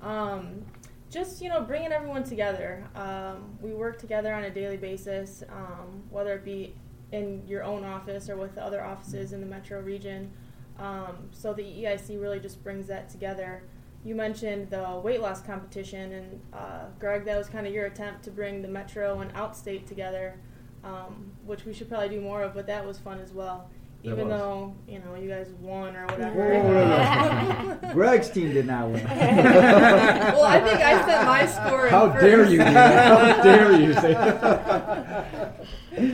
Um, 0.00 0.64
just 1.10 1.42
you 1.42 1.50
know, 1.50 1.60
bringing 1.60 1.92
everyone 1.92 2.24
together. 2.24 2.82
Um, 2.94 3.58
we 3.60 3.74
work 3.74 3.98
together 3.98 4.32
on 4.32 4.44
a 4.44 4.50
daily 4.50 4.78
basis, 4.78 5.42
um, 5.50 6.02
whether 6.08 6.32
it 6.34 6.44
be 6.46 6.74
in 7.12 7.46
your 7.46 7.62
own 7.62 7.84
office 7.84 8.30
or 8.30 8.36
with 8.36 8.56
other 8.56 8.82
offices 8.82 9.34
in 9.34 9.40
the 9.42 9.46
metro 9.46 9.80
region. 9.82 10.30
Um, 10.78 11.28
so 11.30 11.52
the 11.52 11.62
EIC 11.62 12.18
really 12.20 12.40
just 12.40 12.64
brings 12.64 12.86
that 12.86 13.10
together. 13.10 13.64
You 14.04 14.14
mentioned 14.14 14.68
the 14.70 15.00
weight 15.02 15.20
loss 15.22 15.40
competition, 15.40 16.12
and 16.12 16.40
uh, 16.52 16.84
Greg, 17.00 17.24
that 17.24 17.38
was 17.38 17.48
kind 17.48 17.66
of 17.66 17.72
your 17.72 17.86
attempt 17.86 18.22
to 18.24 18.30
bring 18.30 18.60
the 18.60 18.68
metro 18.68 19.20
and 19.20 19.32
outstate 19.32 19.86
together, 19.86 20.38
um, 20.84 21.32
which 21.46 21.64
we 21.64 21.72
should 21.72 21.88
probably 21.88 22.10
do 22.10 22.20
more 22.20 22.42
of. 22.42 22.52
But 22.54 22.66
that 22.66 22.86
was 22.86 22.98
fun 22.98 23.18
as 23.18 23.32
well. 23.32 23.70
That 24.02 24.10
Even 24.10 24.28
was. 24.28 24.38
though 24.38 24.74
you 24.86 24.98
know 24.98 25.14
you 25.14 25.30
guys 25.30 25.48
won 25.58 25.96
or 25.96 26.04
whatever. 26.04 26.36
whoa, 26.60 27.76
whoa. 27.82 27.92
Greg's 27.94 28.28
team 28.28 28.52
did 28.52 28.66
not 28.66 28.90
win. 28.90 29.02
well, 29.04 30.42
I 30.44 30.60
think 30.60 30.80
I 30.82 31.02
set 31.06 31.24
my 31.24 31.46
score. 31.46 31.86
in 31.86 31.90
How 31.90 32.12
first. 32.12 32.20
dare 32.22 32.44
you, 32.44 32.58
Dina? 32.58 32.72
How 33.00 33.42
dare 33.42 33.80
you 33.80 33.94
say 33.94 34.12
Yeah, 35.96 36.13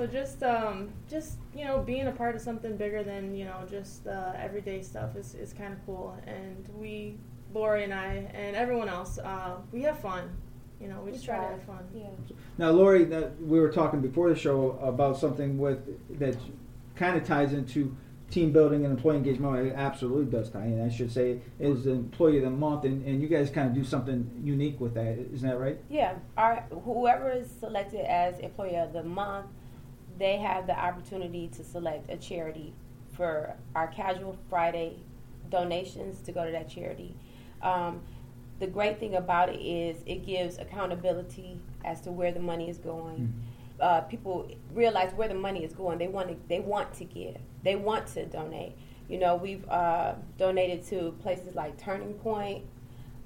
so 0.00 0.06
just 0.06 0.42
um, 0.42 0.88
just 1.10 1.36
you 1.54 1.66
know, 1.66 1.80
being 1.80 2.06
a 2.06 2.12
part 2.12 2.34
of 2.34 2.40
something 2.40 2.74
bigger 2.78 3.02
than 3.02 3.34
you 3.34 3.44
know 3.44 3.66
just 3.68 4.06
uh, 4.06 4.32
everyday 4.34 4.80
stuff 4.80 5.14
is, 5.14 5.34
is 5.34 5.52
kind 5.52 5.74
of 5.74 5.84
cool. 5.84 6.16
And 6.26 6.66
we, 6.74 7.18
Lori 7.52 7.84
and 7.84 7.92
I, 7.92 8.30
and 8.32 8.56
everyone 8.56 8.88
else, 8.88 9.18
uh, 9.18 9.56
we 9.72 9.82
have 9.82 10.00
fun. 10.00 10.30
You 10.80 10.88
know, 10.88 11.00
we, 11.00 11.10
We 11.10 11.12
just 11.12 11.26
try 11.26 11.36
to 11.36 11.46
have 11.48 11.62
fun. 11.64 11.86
Yeah. 11.94 12.06
Now, 12.56 12.70
Lori, 12.70 13.04
that 13.04 13.38
we 13.42 13.60
were 13.60 13.70
talking 13.70 14.00
before 14.00 14.30
the 14.30 14.34
show 14.34 14.78
about 14.82 15.18
something 15.18 15.58
with 15.58 15.78
that 16.18 16.38
kind 16.96 17.18
of 17.18 17.26
ties 17.26 17.52
into 17.52 17.94
team 18.30 18.52
building 18.52 18.86
and 18.86 18.96
employee 18.96 19.16
engagement. 19.16 19.52
Well, 19.52 19.66
It 19.66 19.74
absolutely 19.76 20.32
does 20.32 20.48
tie 20.48 20.64
in. 20.64 20.80
I 20.80 20.88
should 20.88 21.12
say 21.12 21.40
is 21.58 21.84
the 21.84 21.90
employee 21.90 22.38
of 22.38 22.44
the 22.44 22.50
month, 22.50 22.84
and, 22.84 23.04
and 23.04 23.20
you 23.20 23.28
guys 23.28 23.50
kind 23.50 23.68
of 23.68 23.74
do 23.74 23.84
something 23.84 24.30
unique 24.42 24.80
with 24.80 24.94
that. 24.94 25.18
Isn't 25.34 25.46
that 25.46 25.58
right? 25.58 25.78
Yeah. 25.90 26.14
Our 26.38 26.64
whoever 26.84 27.30
is 27.30 27.50
selected 27.50 28.10
as 28.10 28.38
employee 28.38 28.76
of 28.76 28.94
the 28.94 29.02
month, 29.02 29.46
they 30.20 30.36
have 30.36 30.66
the 30.66 30.78
opportunity 30.78 31.48
to 31.48 31.64
select 31.64 32.10
a 32.10 32.16
charity 32.16 32.74
for 33.16 33.56
our 33.74 33.88
casual 33.88 34.36
Friday 34.48 34.98
donations 35.48 36.20
to 36.20 36.30
go 36.30 36.44
to 36.44 36.52
that 36.52 36.68
charity. 36.68 37.16
Um, 37.62 38.02
the 38.60 38.66
great 38.66 39.00
thing 39.00 39.16
about 39.16 39.48
it 39.48 39.60
is 39.60 40.02
it 40.06 40.26
gives 40.26 40.58
accountability 40.58 41.58
as 41.84 42.02
to 42.02 42.12
where 42.12 42.30
the 42.30 42.40
money 42.40 42.68
is 42.68 42.76
going. 42.76 43.32
Uh, 43.80 44.02
people 44.02 44.46
realize 44.74 45.12
where 45.14 45.26
the 45.26 45.34
money 45.34 45.64
is 45.64 45.72
going. 45.72 45.96
They 45.98 46.08
want 46.08 46.28
to. 46.28 46.36
They 46.48 46.60
want 46.60 46.92
to 46.94 47.04
give. 47.04 47.38
They 47.64 47.76
want 47.76 48.06
to 48.08 48.26
donate. 48.26 48.74
You 49.08 49.18
know, 49.18 49.36
we've 49.36 49.66
uh, 49.70 50.14
donated 50.36 50.84
to 50.88 51.12
places 51.22 51.54
like 51.54 51.78
Turning 51.78 52.12
Point, 52.14 52.66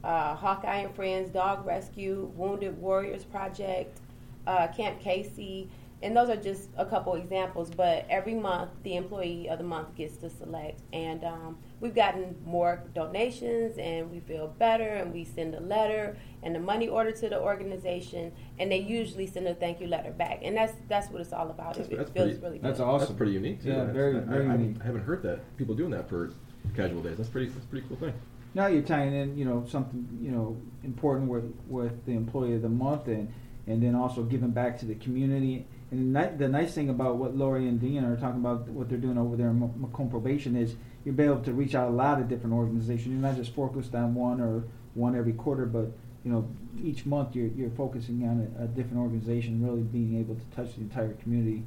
uh, 0.05 0.37
Hawkeye 0.37 0.79
and 0.79 0.95
Friends, 0.95 1.31
Dog 1.31 1.67
Rescue, 1.67 2.31
Wounded 2.37 2.81
Warriors 2.81 3.25
Project, 3.25 4.01
uh, 4.47 4.69
Camp 4.69 5.01
Casey, 5.01 5.69
and 6.05 6.15
those 6.15 6.29
are 6.29 6.37
just 6.37 6.69
a 6.77 6.85
couple 6.85 7.15
examples. 7.15 7.71
But 7.71 8.07
every 8.11 8.35
month, 8.35 8.71
the 8.83 8.97
employee 8.97 9.49
of 9.49 9.59
the 9.59 9.65
month 9.65 9.97
gets 9.97 10.17
to 10.19 10.29
select, 10.29 10.83
and 10.93 11.25
um, 11.25 11.59
we've 11.81 11.95
gotten 11.95 12.37
more 12.45 12.85
donations, 12.95 13.79
and 13.79 14.11
we 14.11 14.21
feel 14.21 14.49
better, 14.49 14.87
and 14.87 15.13
we 15.13 15.25
send 15.25 15.55
a 15.55 15.61
letter 15.61 16.17
and 16.43 16.55
a 16.57 16.61
money 16.61 16.89
order 16.89 17.11
to 17.11 17.29
the 17.29 17.41
organization, 17.41 18.31
and 18.59 18.71
they 18.71 18.79
usually 18.79 19.27
send 19.27 19.49
a 19.49 19.55
thank 19.55 19.81
you 19.81 19.87
letter 19.87 20.13
back, 20.13 20.41
and 20.43 20.57
that's 20.57 20.75
that's 20.89 21.11
what 21.11 21.23
it's 21.23 21.33
all 21.33 21.51
about. 21.51 21.75
That's, 21.75 21.89
it, 21.89 21.97
that's 21.97 22.11
feels 22.11 22.27
pretty, 22.27 22.43
really 22.43 22.59
that's 22.59 22.81
awesome. 22.81 23.09
That's 23.09 23.17
pretty 23.17 23.33
unique. 23.33 23.63
Too. 23.63 23.71
Yeah, 23.71 23.77
That's- 23.77 23.95
very, 23.95 24.17
I, 24.17 24.21
very 24.21 24.47
I, 24.49 24.53
unique. 24.53 24.77
I 24.83 24.85
haven't 24.85 25.05
heard 25.05 25.23
that 25.23 25.57
people 25.57 25.75
doing 25.75 25.91
that 25.93 26.09
for 26.09 26.33
casual 26.77 27.03
days. 27.03 27.17
That's 27.17 27.31
pretty. 27.31 27.49
That's 27.49 27.65
a 27.65 27.69
pretty 27.69 27.87
cool 27.89 27.97
thing. 27.97 28.13
Now 28.53 28.67
you're 28.67 28.83
tying 28.83 29.15
in, 29.15 29.37
you 29.37 29.45
know, 29.45 29.65
something 29.67 30.07
you 30.21 30.31
know 30.31 30.61
important 30.85 31.31
with 31.31 31.51
with 31.67 32.05
the 32.05 32.13
employee 32.13 32.55
of 32.55 32.63
the 32.63 32.69
month, 32.69 33.09
and 33.09 33.33
and 33.67 33.83
then 33.83 33.95
also 33.95 34.23
giving 34.23 34.51
back 34.51 34.79
to 34.81 34.85
the 34.87 34.95
community. 34.97 35.67
And 35.95 36.17
the, 36.17 36.33
the 36.37 36.49
nice 36.49 36.75
thing 36.75 36.91
about 36.91 37.17
what 37.19 37.37
Lori 37.37 37.69
and 37.69 37.81
Dean 37.81 38.05
are 38.05 38.17
talking 38.17 38.41
about, 38.41 38.69
what 38.69 38.89
they're 38.89 38.99
doing 38.99 39.17
over 39.17 39.37
there 39.37 39.51
in 39.51 39.61
Macomb 39.77 40.11
Probation, 40.11 40.57
is 40.57 40.75
you'll 41.05 41.15
be 41.15 41.23
able 41.23 41.41
to 41.43 41.53
reach 41.53 41.77
out 41.77 41.89
a 41.89 41.93
lot 41.93 42.21
of 42.21 42.29
different 42.29 42.53
organizations. 42.53 43.07
You're 43.07 43.17
not 43.19 43.37
just 43.37 43.55
focused 43.55 43.95
on 43.95 44.15
one 44.15 44.41
or 44.41 44.65
one 44.95 45.17
every 45.17 45.35
quarter, 45.35 45.67
but 45.67 45.93
you 46.25 46.33
know, 46.33 46.49
each 46.83 47.07
month 47.07 47.37
you're 47.37 47.49
you're 47.49 47.71
focusing 47.71 48.25
on 48.25 48.53
a, 48.59 48.65
a 48.65 48.67
different 48.67 48.99
organization, 48.99 49.65
really 49.65 49.83
being 49.83 50.19
able 50.19 50.35
to 50.35 50.45
touch 50.57 50.75
the 50.75 50.81
entire 50.81 51.13
community. 51.15 51.63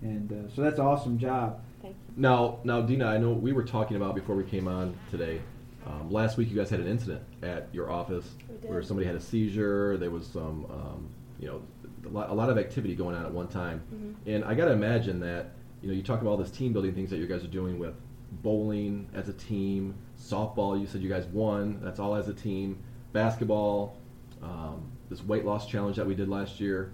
And 0.00 0.32
uh, 0.32 0.54
so 0.54 0.62
that's 0.62 0.78
an 0.78 0.86
awesome 0.86 1.18
job. 1.18 1.60
Thank 1.82 1.96
you. 1.96 2.14
Now, 2.16 2.60
now, 2.64 2.80
Dina, 2.80 3.06
I 3.06 3.18
know 3.18 3.32
we 3.32 3.52
were 3.52 3.64
talking 3.64 3.98
about 3.98 4.14
before 4.14 4.36
we 4.36 4.44
came 4.44 4.68
on 4.68 4.96
today. 5.10 5.42
Um, 5.86 6.10
last 6.10 6.38
week, 6.38 6.50
you 6.50 6.56
guys 6.56 6.70
had 6.70 6.80
an 6.80 6.88
incident 6.88 7.22
at 7.42 7.68
your 7.72 7.90
office 7.90 8.26
We 8.48 8.56
did. 8.56 8.70
where 8.70 8.82
somebody 8.82 9.06
had 9.06 9.16
a 9.16 9.20
seizure. 9.20 9.96
There 9.98 10.10
was 10.10 10.26
some, 10.26 10.64
um, 10.70 11.08
you 11.38 11.46
know, 11.46 11.60
a 12.06 12.10
lot, 12.10 12.30
a 12.30 12.34
lot 12.34 12.48
of 12.50 12.58
activity 12.58 12.94
going 12.94 13.14
on 13.16 13.24
at 13.24 13.32
one 13.32 13.48
time. 13.48 13.82
Mhm. 13.92 14.34
And 14.34 14.44
I 14.44 14.54
got 14.54 14.66
to 14.66 14.72
imagine 14.72 15.20
that, 15.20 15.52
you 15.82 15.88
know, 15.88 15.94
you 15.94 16.02
talk 16.02 16.20
about 16.20 16.30
all 16.30 16.36
this 16.36 16.50
team 16.50 16.72
building 16.72 16.94
things 16.94 17.10
that 17.10 17.18
you 17.18 17.26
guys 17.26 17.44
are 17.44 17.48
doing 17.48 17.78
with 17.78 17.94
bowling 18.42 19.08
as 19.14 19.28
a 19.28 19.32
team, 19.32 19.94
softball. 20.18 20.78
You 20.78 20.86
said 20.86 21.00
you 21.00 21.08
guys 21.08 21.26
won. 21.26 21.80
That's 21.82 21.98
all 21.98 22.14
as 22.14 22.28
a 22.28 22.34
team. 22.34 22.78
Basketball, 23.12 23.96
um, 24.42 24.82
this 25.08 25.24
weight 25.24 25.44
loss 25.44 25.66
challenge 25.66 25.96
that 25.96 26.06
we 26.06 26.14
did 26.14 26.28
last 26.28 26.60
year. 26.60 26.92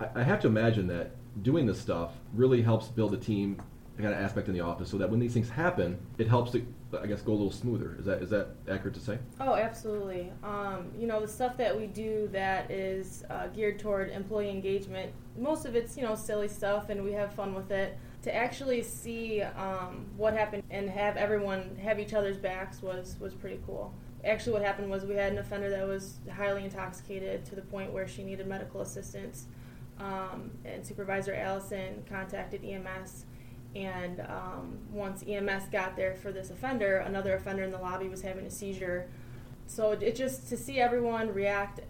I, 0.00 0.08
I 0.16 0.22
have 0.22 0.40
to 0.40 0.48
imagine 0.48 0.86
that 0.88 1.12
doing 1.42 1.66
this 1.66 1.80
stuff 1.80 2.12
really 2.34 2.62
helps 2.62 2.88
build 2.88 3.14
a 3.14 3.16
team 3.16 3.56
kind 3.98 4.14
of 4.14 4.20
aspect 4.20 4.48
in 4.48 4.54
the 4.54 4.60
office, 4.60 4.90
so 4.90 4.98
that 4.98 5.10
when 5.10 5.20
these 5.20 5.34
things 5.34 5.50
happen, 5.50 5.98
it 6.18 6.28
helps 6.28 6.52
to, 6.52 6.66
I 7.00 7.06
guess, 7.06 7.20
go 7.22 7.32
a 7.32 7.34
little 7.34 7.50
smoother. 7.50 7.96
Is 7.98 8.06
that 8.06 8.22
is 8.22 8.30
that 8.30 8.48
accurate 8.68 8.94
to 8.94 9.00
say? 9.00 9.18
Oh, 9.40 9.54
absolutely. 9.54 10.32
Um, 10.42 10.90
you 10.98 11.06
know, 11.06 11.20
the 11.20 11.28
stuff 11.28 11.56
that 11.58 11.76
we 11.76 11.86
do 11.86 12.28
that 12.32 12.70
is 12.70 13.24
uh, 13.30 13.48
geared 13.48 13.78
toward 13.78 14.10
employee 14.10 14.50
engagement, 14.50 15.12
most 15.36 15.66
of 15.66 15.76
it's, 15.76 15.96
you 15.96 16.02
know, 16.02 16.14
silly 16.14 16.48
stuff 16.48 16.88
and 16.88 17.02
we 17.02 17.12
have 17.12 17.34
fun 17.34 17.54
with 17.54 17.70
it. 17.70 17.98
To 18.22 18.34
actually 18.34 18.82
see 18.84 19.42
um, 19.42 20.06
what 20.16 20.32
happened 20.32 20.62
and 20.70 20.88
have 20.88 21.16
everyone 21.16 21.76
have 21.82 21.98
each 21.98 22.14
other's 22.14 22.36
backs 22.36 22.80
was, 22.80 23.16
was 23.18 23.34
pretty 23.34 23.58
cool. 23.66 23.92
Actually, 24.24 24.52
what 24.52 24.62
happened 24.62 24.88
was 24.88 25.04
we 25.04 25.16
had 25.16 25.32
an 25.32 25.38
offender 25.38 25.68
that 25.70 25.84
was 25.86 26.18
highly 26.32 26.64
intoxicated 26.64 27.44
to 27.46 27.56
the 27.56 27.62
point 27.62 27.92
where 27.92 28.06
she 28.06 28.22
needed 28.22 28.46
medical 28.46 28.80
assistance. 28.80 29.46
Um, 29.98 30.52
and 30.64 30.86
Supervisor 30.86 31.34
Allison 31.34 32.04
contacted 32.08 32.64
EMS. 32.64 33.24
And 33.74 34.20
um, 34.20 34.78
once 34.90 35.24
EMS 35.26 35.64
got 35.72 35.96
there 35.96 36.14
for 36.14 36.30
this 36.30 36.50
offender, 36.50 36.98
another 36.98 37.34
offender 37.34 37.62
in 37.62 37.70
the 37.70 37.78
lobby 37.78 38.08
was 38.08 38.20
having 38.22 38.44
a 38.44 38.50
seizure. 38.50 39.08
So 39.66 39.92
it 39.92 40.14
just 40.14 40.48
to 40.48 40.56
see 40.56 40.78
everyone 40.78 41.32
react 41.32 41.80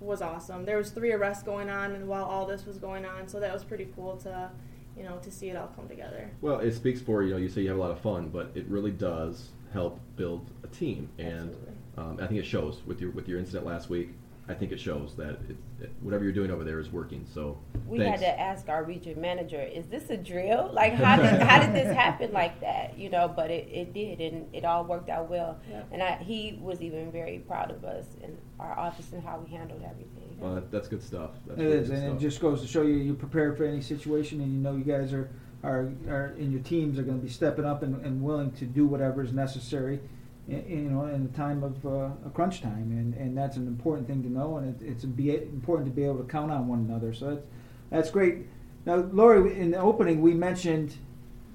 was 0.00 0.22
awesome. 0.22 0.64
There 0.64 0.78
was 0.78 0.90
three 0.90 1.12
arrests 1.12 1.42
going 1.42 1.70
on, 1.70 1.92
and 1.92 2.08
while 2.08 2.24
all 2.24 2.46
this 2.46 2.64
was 2.64 2.78
going 2.78 3.04
on, 3.04 3.28
so 3.28 3.40
that 3.40 3.52
was 3.52 3.64
pretty 3.64 3.88
cool 3.94 4.16
to, 4.18 4.50
you 4.96 5.02
know, 5.02 5.18
to 5.18 5.30
see 5.30 5.48
it 5.48 5.56
all 5.56 5.70
come 5.74 5.88
together. 5.88 6.30
Well, 6.40 6.60
it 6.60 6.72
speaks 6.72 7.00
for 7.00 7.22
you 7.22 7.32
know 7.32 7.36
you 7.36 7.48
say 7.48 7.62
you 7.62 7.68
have 7.68 7.78
a 7.78 7.80
lot 7.80 7.90
of 7.90 8.00
fun, 8.00 8.28
but 8.28 8.50
it 8.54 8.66
really 8.68 8.90
does 8.90 9.48
help 9.72 10.00
build 10.16 10.50
a 10.62 10.68
team, 10.68 11.08
and 11.18 11.54
um, 11.96 12.18
I 12.20 12.26
think 12.26 12.40
it 12.40 12.46
shows 12.46 12.80
with 12.86 13.00
your 13.00 13.10
with 13.10 13.28
your 13.28 13.38
incident 13.38 13.66
last 13.66 13.90
week. 13.90 14.10
I 14.48 14.54
think 14.54 14.70
it 14.70 14.78
shows 14.78 15.14
that 15.16 15.30
it, 15.48 15.56
it, 15.80 15.92
whatever 16.00 16.22
you're 16.22 16.32
doing 16.32 16.52
over 16.52 16.62
there 16.62 16.78
is 16.78 16.90
working. 16.92 17.26
So 17.34 17.58
We 17.86 17.98
thanks. 17.98 18.20
had 18.20 18.36
to 18.36 18.40
ask 18.40 18.68
our 18.68 18.84
region 18.84 19.20
manager, 19.20 19.60
"Is 19.60 19.86
this 19.86 20.08
a 20.10 20.16
drill? 20.16 20.70
Like, 20.72 20.92
how 20.92 21.16
did 21.16 21.42
how 21.42 21.60
did 21.60 21.74
this 21.74 21.92
happen 21.92 22.32
like 22.32 22.60
that? 22.60 22.96
You 22.96 23.10
know?" 23.10 23.26
But 23.28 23.50
it, 23.50 23.68
it 23.72 23.92
did, 23.92 24.20
and 24.20 24.54
it 24.54 24.64
all 24.64 24.84
worked 24.84 25.08
out 25.08 25.28
well. 25.28 25.58
Yeah. 25.68 25.82
And 25.90 26.02
I, 26.02 26.16
he 26.16 26.58
was 26.62 26.80
even 26.80 27.10
very 27.10 27.40
proud 27.40 27.72
of 27.72 27.84
us 27.84 28.06
and 28.22 28.38
our 28.60 28.78
office 28.78 29.12
and 29.12 29.22
how 29.22 29.38
we 29.38 29.50
handled 29.50 29.82
everything. 29.82 30.36
Well, 30.38 30.54
that, 30.54 30.70
that's 30.70 30.86
good 30.86 31.02
stuff. 31.02 31.30
That's 31.46 31.60
It 31.60 31.64
really 31.64 31.76
is, 31.78 31.88
good 31.88 31.98
and 31.98 32.16
it 32.16 32.20
just 32.20 32.40
goes 32.40 32.60
to 32.60 32.68
show 32.68 32.82
you 32.82 32.94
you're 32.94 33.14
prepared 33.14 33.56
for 33.56 33.64
any 33.64 33.80
situation, 33.80 34.40
and 34.40 34.52
you 34.52 34.58
know 34.60 34.76
you 34.76 34.84
guys 34.84 35.12
are 35.12 35.30
are, 35.64 35.90
are 36.08 36.34
in 36.38 36.52
your 36.52 36.60
teams 36.60 36.98
are 36.98 37.02
going 37.02 37.18
to 37.18 37.24
be 37.24 37.30
stepping 37.32 37.64
up 37.64 37.82
and, 37.82 38.04
and 38.04 38.22
willing 38.22 38.52
to 38.52 38.64
do 38.64 38.86
whatever 38.86 39.22
is 39.22 39.32
necessary, 39.32 39.94
in, 39.94 40.00
in, 40.00 40.15
you 40.48 40.90
know, 40.90 41.06
in 41.06 41.24
the 41.24 41.36
time 41.36 41.64
of 41.64 41.84
uh, 41.84 42.10
a 42.24 42.30
crunch 42.32 42.62
time, 42.62 42.92
and, 42.92 43.14
and 43.14 43.36
that's 43.36 43.56
an 43.56 43.66
important 43.66 44.06
thing 44.06 44.22
to 44.22 44.30
know, 44.30 44.58
and 44.58 44.80
it, 44.80 44.86
it's 44.86 45.04
be 45.04 45.34
important 45.34 45.88
to 45.88 45.94
be 45.94 46.04
able 46.04 46.18
to 46.18 46.24
count 46.24 46.52
on 46.52 46.68
one 46.68 46.80
another. 46.80 47.12
So 47.12 47.34
that's 47.34 47.46
that's 47.90 48.10
great. 48.10 48.46
Now, 48.84 48.96
Lori, 48.96 49.58
in 49.58 49.72
the 49.72 49.78
opening, 49.78 50.20
we 50.20 50.34
mentioned 50.34 50.96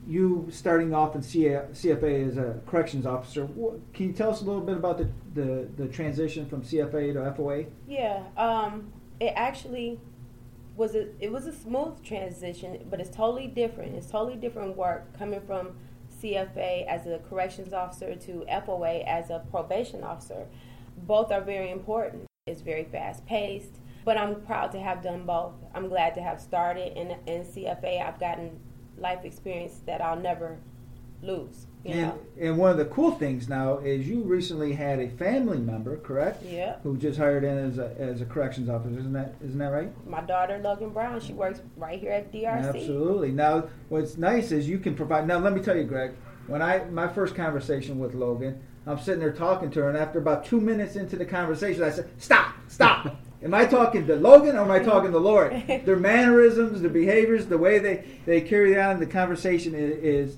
you 0.08 0.48
starting 0.52 0.94
off 0.94 1.16
in 1.16 1.22
CFA 1.22 2.28
as 2.28 2.38
a 2.38 2.60
corrections 2.66 3.06
officer. 3.06 3.48
Can 3.94 4.08
you 4.08 4.14
tell 4.14 4.32
us 4.32 4.42
a 4.42 4.44
little 4.44 4.62
bit 4.62 4.76
about 4.76 4.98
the, 4.98 5.10
the, 5.36 5.68
the 5.78 5.88
transition 5.88 6.48
from 6.48 6.64
CFA 6.64 7.14
to 7.14 7.42
FOA? 7.42 7.68
Yeah, 7.88 8.24
um, 8.36 8.92
it 9.20 9.34
actually 9.36 10.00
was 10.76 10.96
a 10.96 11.08
it 11.20 11.32
was 11.32 11.46
a 11.46 11.54
smooth 11.54 12.04
transition, 12.04 12.86
but 12.90 13.00
it's 13.00 13.16
totally 13.16 13.48
different. 13.48 13.96
It's 13.96 14.10
totally 14.10 14.36
different 14.38 14.76
work 14.76 15.18
coming 15.18 15.42
from 15.42 15.76
CFA 16.22 16.86
as 16.88 17.08
a 17.08 17.20
corrections 17.30 17.74
officer 17.74 18.16
to 18.16 18.46
FOA 18.48 19.04
as 19.06 19.30
a 19.30 19.44
probation 19.52 20.04
officer. 20.04 20.48
Both 20.98 21.32
are 21.32 21.42
very 21.42 21.72
important. 21.72 22.26
It's 22.48 22.62
very 22.62 22.86
fast 22.86 23.26
paced, 23.26 23.80
but 24.04 24.18
I'm 24.18 24.42
proud 24.42 24.72
to 24.72 24.80
have 24.80 25.02
done 25.02 25.26
both. 25.26 25.54
I'm 25.74 25.88
glad 25.90 26.14
to 26.16 26.22
have 26.22 26.40
started 26.40 26.98
in 26.98 27.12
in 27.28 27.44
CFA. 27.44 28.06
I've 28.06 28.20
gotten 28.20 28.60
life 28.98 29.26
experience 29.26 29.82
that 29.86 30.02
I'll 30.02 30.20
never 30.20 30.58
lose. 31.22 31.68
You 31.84 31.94
And, 31.94 32.02
know. 32.02 32.20
and 32.40 32.58
one 32.58 32.70
of 32.72 32.78
the 32.78 32.86
cool 32.86 33.12
things 33.12 33.50
now 33.50 33.80
is 33.80 34.08
you 34.08 34.22
recently 34.22 34.74
had 34.74 35.00
a 35.00 35.10
family 35.10 35.58
member, 35.58 35.98
correct? 35.98 36.44
Yeah. 36.46 36.76
Who 36.84 36.96
just 36.96 37.18
hired 37.18 37.44
in 37.44 37.58
as 37.58 37.80
a, 37.80 37.96
as 37.98 38.22
a 38.22 38.26
corrections 38.26 38.70
officer, 38.70 39.00
isn't 39.00 39.14
that 39.14 39.34
isn't 39.44 39.58
that 39.58 39.70
right? 39.70 39.92
My 40.08 40.22
daughter 40.22 40.60
Logan 40.64 40.90
Brown, 40.92 41.20
she 41.20 41.34
works 41.34 41.62
right 41.78 42.00
here 42.00 42.12
at 42.12 42.32
DRC. 42.32 42.70
Absolutely. 42.76 43.32
Now, 43.32 43.68
what's 43.90 44.18
nice 44.18 44.52
is 44.52 44.70
you 44.70 44.78
can 44.78 44.94
provide. 44.94 45.28
Now, 45.28 45.40
let 45.40 45.54
me 45.54 45.62
tell 45.62 45.76
you, 45.76 45.84
Greg. 45.86 46.12
When 46.48 46.62
I 46.62 46.84
my 46.86 47.08
first 47.08 47.34
conversation 47.34 47.98
with 47.98 48.14
Logan, 48.14 48.62
I'm 48.86 49.00
sitting 49.00 49.20
there 49.20 49.32
talking 49.34 49.72
to 49.72 49.82
her, 49.82 49.90
and 49.90 49.98
after 49.98 50.20
about 50.20 50.46
two 50.46 50.62
minutes 50.62 50.96
into 50.96 51.16
the 51.16 51.26
conversation, 51.26 51.82
I 51.84 51.90
said, 51.92 52.10
"Stop! 52.18 52.54
Stop! 52.68 53.16
Am 53.44 53.56
I 53.56 53.66
talking 53.66 54.06
to 54.06 54.16
Logan 54.18 54.56
or 54.56 54.60
am 54.62 54.70
I 54.70 54.78
talking 54.78 55.12
to 55.12 55.18
Lori? 55.30 55.82
Their 55.84 55.96
mannerisms, 55.98 56.82
their 56.82 56.92
behaviors, 56.92 57.48
the 57.48 57.58
way 57.58 57.80
they 57.80 58.06
they 58.28 58.40
carry 58.42 58.80
on 58.80 59.00
the 59.00 59.08
conversation 59.08 59.74
is, 59.74 59.98
is 60.32 60.38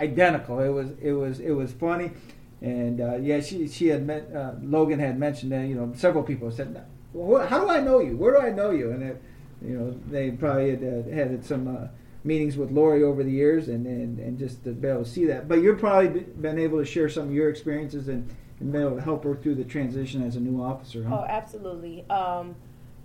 identical. 0.00 0.60
It 0.60 0.68
was 0.68 0.90
it 1.00 1.12
was 1.12 1.40
it 1.40 1.52
was 1.52 1.72
funny, 1.72 2.12
and 2.60 3.00
uh, 3.00 3.16
yeah, 3.16 3.40
she 3.40 3.68
she 3.68 3.88
had 3.88 4.06
met 4.06 4.28
uh, 4.34 4.52
Logan 4.62 4.98
had 4.98 5.18
mentioned 5.18 5.52
that 5.52 5.66
you 5.66 5.74
know 5.74 5.92
several 5.96 6.22
people 6.22 6.50
said, 6.50 6.84
well, 7.12 7.46
how 7.46 7.60
do 7.60 7.70
I 7.70 7.80
know 7.80 8.00
you? 8.00 8.16
Where 8.16 8.32
do 8.32 8.46
I 8.46 8.50
know 8.50 8.70
you? 8.70 8.90
And 8.90 9.02
it, 9.02 9.22
you 9.62 9.78
know 9.78 9.98
they 10.08 10.30
probably 10.30 10.70
had 10.70 10.82
uh, 10.84 11.14
had 11.14 11.44
some 11.44 11.68
uh, 11.68 11.88
meetings 12.24 12.56
with 12.56 12.70
Lori 12.70 13.02
over 13.02 13.22
the 13.22 13.30
years, 13.30 13.68
and, 13.68 13.86
and 13.86 14.18
and 14.18 14.38
just 14.38 14.64
to 14.64 14.72
be 14.72 14.88
able 14.88 15.04
to 15.04 15.10
see 15.10 15.24
that. 15.26 15.48
But 15.48 15.60
you've 15.62 15.78
probably 15.78 16.20
been 16.20 16.58
able 16.58 16.78
to 16.78 16.84
share 16.84 17.08
some 17.08 17.28
of 17.28 17.32
your 17.32 17.50
experiences 17.50 18.08
and. 18.08 18.30
And 18.58 18.72
been 18.72 18.80
able 18.80 18.96
to 18.96 19.02
help 19.02 19.22
her 19.24 19.36
through 19.36 19.56
the 19.56 19.64
transition 19.64 20.22
as 20.22 20.36
a 20.36 20.40
new 20.40 20.62
officer. 20.62 21.04
Huh? 21.04 21.18
Oh, 21.20 21.26
absolutely. 21.28 22.08
Um, 22.08 22.56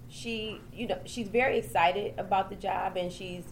she, 0.07 0.61
you 0.71 0.87
know, 0.87 0.97
she's 1.03 1.27
very 1.27 1.57
excited 1.57 2.13
about 2.17 2.49
the 2.49 2.55
job, 2.55 2.95
and 2.95 3.11
she's, 3.11 3.43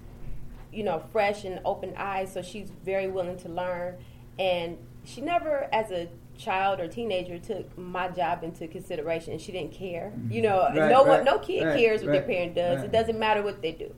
you 0.71 0.83
know, 0.83 1.03
fresh 1.11 1.43
and 1.45 1.59
open 1.65 1.93
eyes. 1.97 2.33
So 2.33 2.41
she's 2.41 2.69
very 2.85 3.07
willing 3.07 3.38
to 3.39 3.49
learn, 3.49 3.97
and 4.38 4.77
she 5.03 5.21
never, 5.21 5.67
as 5.73 5.91
a 5.91 6.09
child 6.38 6.79
or 6.79 6.88
teenager, 6.88 7.38
took 7.38 7.77
my 7.77 8.07
job 8.09 8.43
into 8.43 8.67
consideration. 8.67 9.38
She 9.39 9.51
didn't 9.51 9.73
care. 9.73 10.13
You 10.29 10.41
know, 10.41 10.49
Mm-hmm. 10.69 10.77
Right, 10.77 10.91
no 10.91 11.05
right, 11.05 11.07
one, 11.07 11.23
no 11.25 11.39
kid 11.39 11.65
right, 11.65 11.79
cares 11.79 12.01
what 12.01 12.11
their 12.11 12.21
parent 12.21 12.55
does. 12.55 12.83
It 12.83 12.91
doesn't 12.91 13.19
matter 13.19 13.41
what 13.41 13.61
they 13.61 13.71
do. 13.73 13.93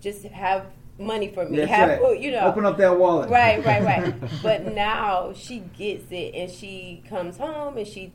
Just 0.00 0.24
have 0.24 0.66
money 0.98 1.28
for 1.28 1.44
me. 1.44 1.58
That's 1.58 1.70
have 1.70 1.98
food. 2.00 2.22
You 2.22 2.32
know, 2.32 2.40
Open 2.46 2.64
up 2.64 2.76
that 2.78 2.98
wallet. 2.98 3.30
Right, 3.30 3.64
right, 3.64 3.82
right. 3.82 4.14
but 4.42 4.74
now 4.74 5.32
she 5.34 5.60
gets 5.76 6.10
it, 6.10 6.34
and 6.34 6.50
she 6.50 7.02
comes 7.08 7.36
home 7.36 7.76
and 7.76 7.86
she 7.86 8.12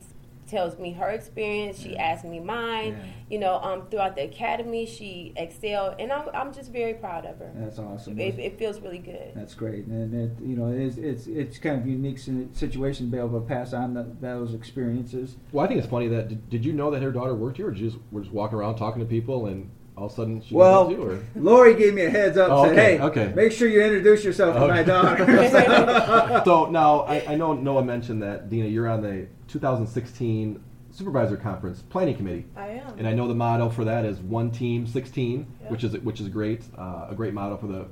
tells 0.50 0.78
me 0.78 0.92
her 0.92 1.08
experience. 1.10 1.80
She 1.80 1.96
asked 1.96 2.24
me 2.24 2.40
mine. 2.40 2.98
Yeah. 2.98 3.12
You 3.30 3.38
know, 3.38 3.60
um, 3.60 3.86
throughout 3.88 4.16
the 4.16 4.24
academy, 4.24 4.86
she 4.86 5.32
excelled, 5.36 5.94
and 6.00 6.12
I'm, 6.12 6.28
I'm 6.34 6.52
just 6.52 6.72
very 6.72 6.94
proud 6.94 7.24
of 7.24 7.38
her. 7.38 7.52
That's 7.54 7.78
awesome. 7.78 8.18
It, 8.18 8.38
it 8.38 8.58
feels 8.58 8.80
really 8.80 8.98
good. 8.98 9.32
That's 9.36 9.54
great, 9.54 9.86
and 9.86 10.12
it, 10.12 10.44
you 10.44 10.56
know, 10.56 10.72
it 10.72 10.80
is, 10.80 10.98
it's 10.98 11.26
it's 11.28 11.58
kind 11.58 11.78
of 11.78 11.86
a 11.86 11.88
unique 11.88 12.18
si- 12.18 12.48
situation 12.52 13.06
to 13.06 13.12
be 13.12 13.18
able 13.18 13.40
to 13.40 13.46
pass 13.46 13.72
on 13.72 13.94
the, 13.94 14.10
those 14.20 14.52
experiences. 14.52 15.36
Well, 15.52 15.64
I 15.64 15.68
think 15.68 15.78
it's 15.78 15.88
funny 15.88 16.08
that 16.08 16.28
did, 16.28 16.50
did 16.50 16.64
you 16.64 16.72
know 16.72 16.90
that 16.90 17.02
her 17.02 17.12
daughter 17.12 17.34
worked 17.34 17.58
here, 17.58 17.68
or 17.68 17.70
did 17.70 17.80
you 17.80 17.90
just 17.90 18.02
were 18.10 18.22
just 18.22 18.32
walking 18.32 18.58
around 18.58 18.76
talking 18.76 19.00
to 19.00 19.06
people 19.06 19.46
and 19.46 19.70
all 20.00 20.06
of 20.06 20.12
a 20.12 20.14
sudden 20.16 20.40
she 20.42 20.54
Well, 20.54 20.90
you? 20.90 21.02
Or? 21.02 21.18
Lori 21.36 21.74
gave 21.74 21.92
me 21.92 22.02
a 22.06 22.10
heads 22.10 22.38
up. 22.38 22.50
Oh, 22.50 22.64
said, 22.64 22.72
okay, 22.72 22.96
"Hey, 22.96 23.00
okay. 23.02 23.32
make 23.36 23.52
sure 23.52 23.68
you 23.68 23.82
introduce 23.82 24.24
yourself 24.24 24.54
to 24.54 24.60
my 24.66 24.80
Okay. 24.80 24.84
daughter." 24.84 26.42
so 26.44 26.70
now 26.70 27.00
I, 27.02 27.24
I 27.28 27.34
know 27.36 27.52
Noah 27.52 27.84
mentioned 27.84 28.22
that 28.22 28.48
Dina, 28.48 28.66
you're 28.66 28.88
on 28.88 29.02
the 29.02 29.26
2016 29.48 30.62
Supervisor 30.92 31.36
Conference 31.36 31.82
Planning 31.82 32.16
Committee, 32.16 32.46
I 32.56 32.68
am. 32.70 32.98
and 32.98 33.06
I 33.06 33.12
know 33.12 33.28
the 33.28 33.34
motto 33.34 33.68
for 33.68 33.84
that 33.84 34.04
is 34.04 34.18
"One 34.18 34.50
Team 34.50 34.86
16," 34.86 35.46
Yeah. 35.62 35.68
which 35.68 35.84
is 35.84 35.92
which 35.98 36.20
is 36.20 36.28
great, 36.28 36.64
uh, 36.78 37.06
a 37.10 37.14
great 37.14 37.34
motto 37.34 37.56
for 37.58 37.66
the 37.66 37.86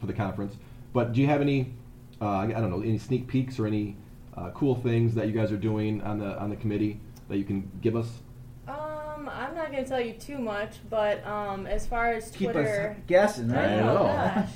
for 0.00 0.06
the 0.06 0.12
conference. 0.12 0.56
But 0.92 1.12
do 1.12 1.20
you 1.22 1.28
have 1.28 1.40
any, 1.40 1.72
uh, 2.20 2.28
I 2.28 2.46
don't 2.48 2.70
know, 2.70 2.82
any 2.82 2.98
sneak 2.98 3.26
peeks 3.28 3.58
or 3.58 3.66
any 3.66 3.96
uh, 4.36 4.50
cool 4.50 4.74
things 4.74 5.14
that 5.14 5.26
you 5.28 5.32
guys 5.32 5.50
are 5.52 5.56
doing 5.56 6.02
on 6.02 6.18
the 6.18 6.38
on 6.40 6.50
the 6.50 6.56
committee 6.56 7.00
that 7.28 7.38
you 7.38 7.44
can 7.44 7.70
give 7.80 7.94
us? 7.96 8.18
Um, 9.22 9.28
I'm 9.32 9.54
not 9.54 9.70
gonna 9.70 9.86
tell 9.86 10.00
you 10.00 10.14
too 10.14 10.38
much, 10.38 10.76
but 10.90 11.24
um, 11.26 11.66
as 11.66 11.86
far 11.86 12.12
as 12.12 12.30
Keep 12.32 12.52
Twitter, 12.52 12.96
us 12.98 13.04
guessing, 13.06 13.52
I 13.52 13.76
right? 13.76 13.84
know. 13.84 13.94
gosh. 14.04 14.48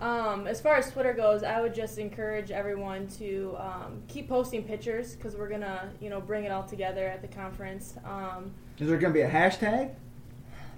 Um, 0.00 0.46
as 0.46 0.60
far 0.60 0.76
as 0.76 0.90
Twitter 0.92 1.12
goes, 1.12 1.42
I 1.42 1.60
would 1.60 1.74
just 1.74 1.98
encourage 1.98 2.50
everyone 2.52 3.08
to 3.18 3.56
um, 3.58 4.02
keep 4.06 4.28
posting 4.28 4.62
pictures 4.62 5.14
because 5.16 5.34
we're 5.36 5.48
gonna, 5.48 5.90
you 6.00 6.08
know, 6.08 6.20
bring 6.20 6.44
it 6.44 6.52
all 6.52 6.62
together 6.62 7.06
at 7.06 7.20
the 7.20 7.28
conference. 7.28 7.96
Um, 8.04 8.52
Is 8.78 8.88
there 8.88 8.96
going 8.96 9.12
to 9.12 9.18
be 9.18 9.22
a 9.22 9.30
hashtag? 9.30 9.90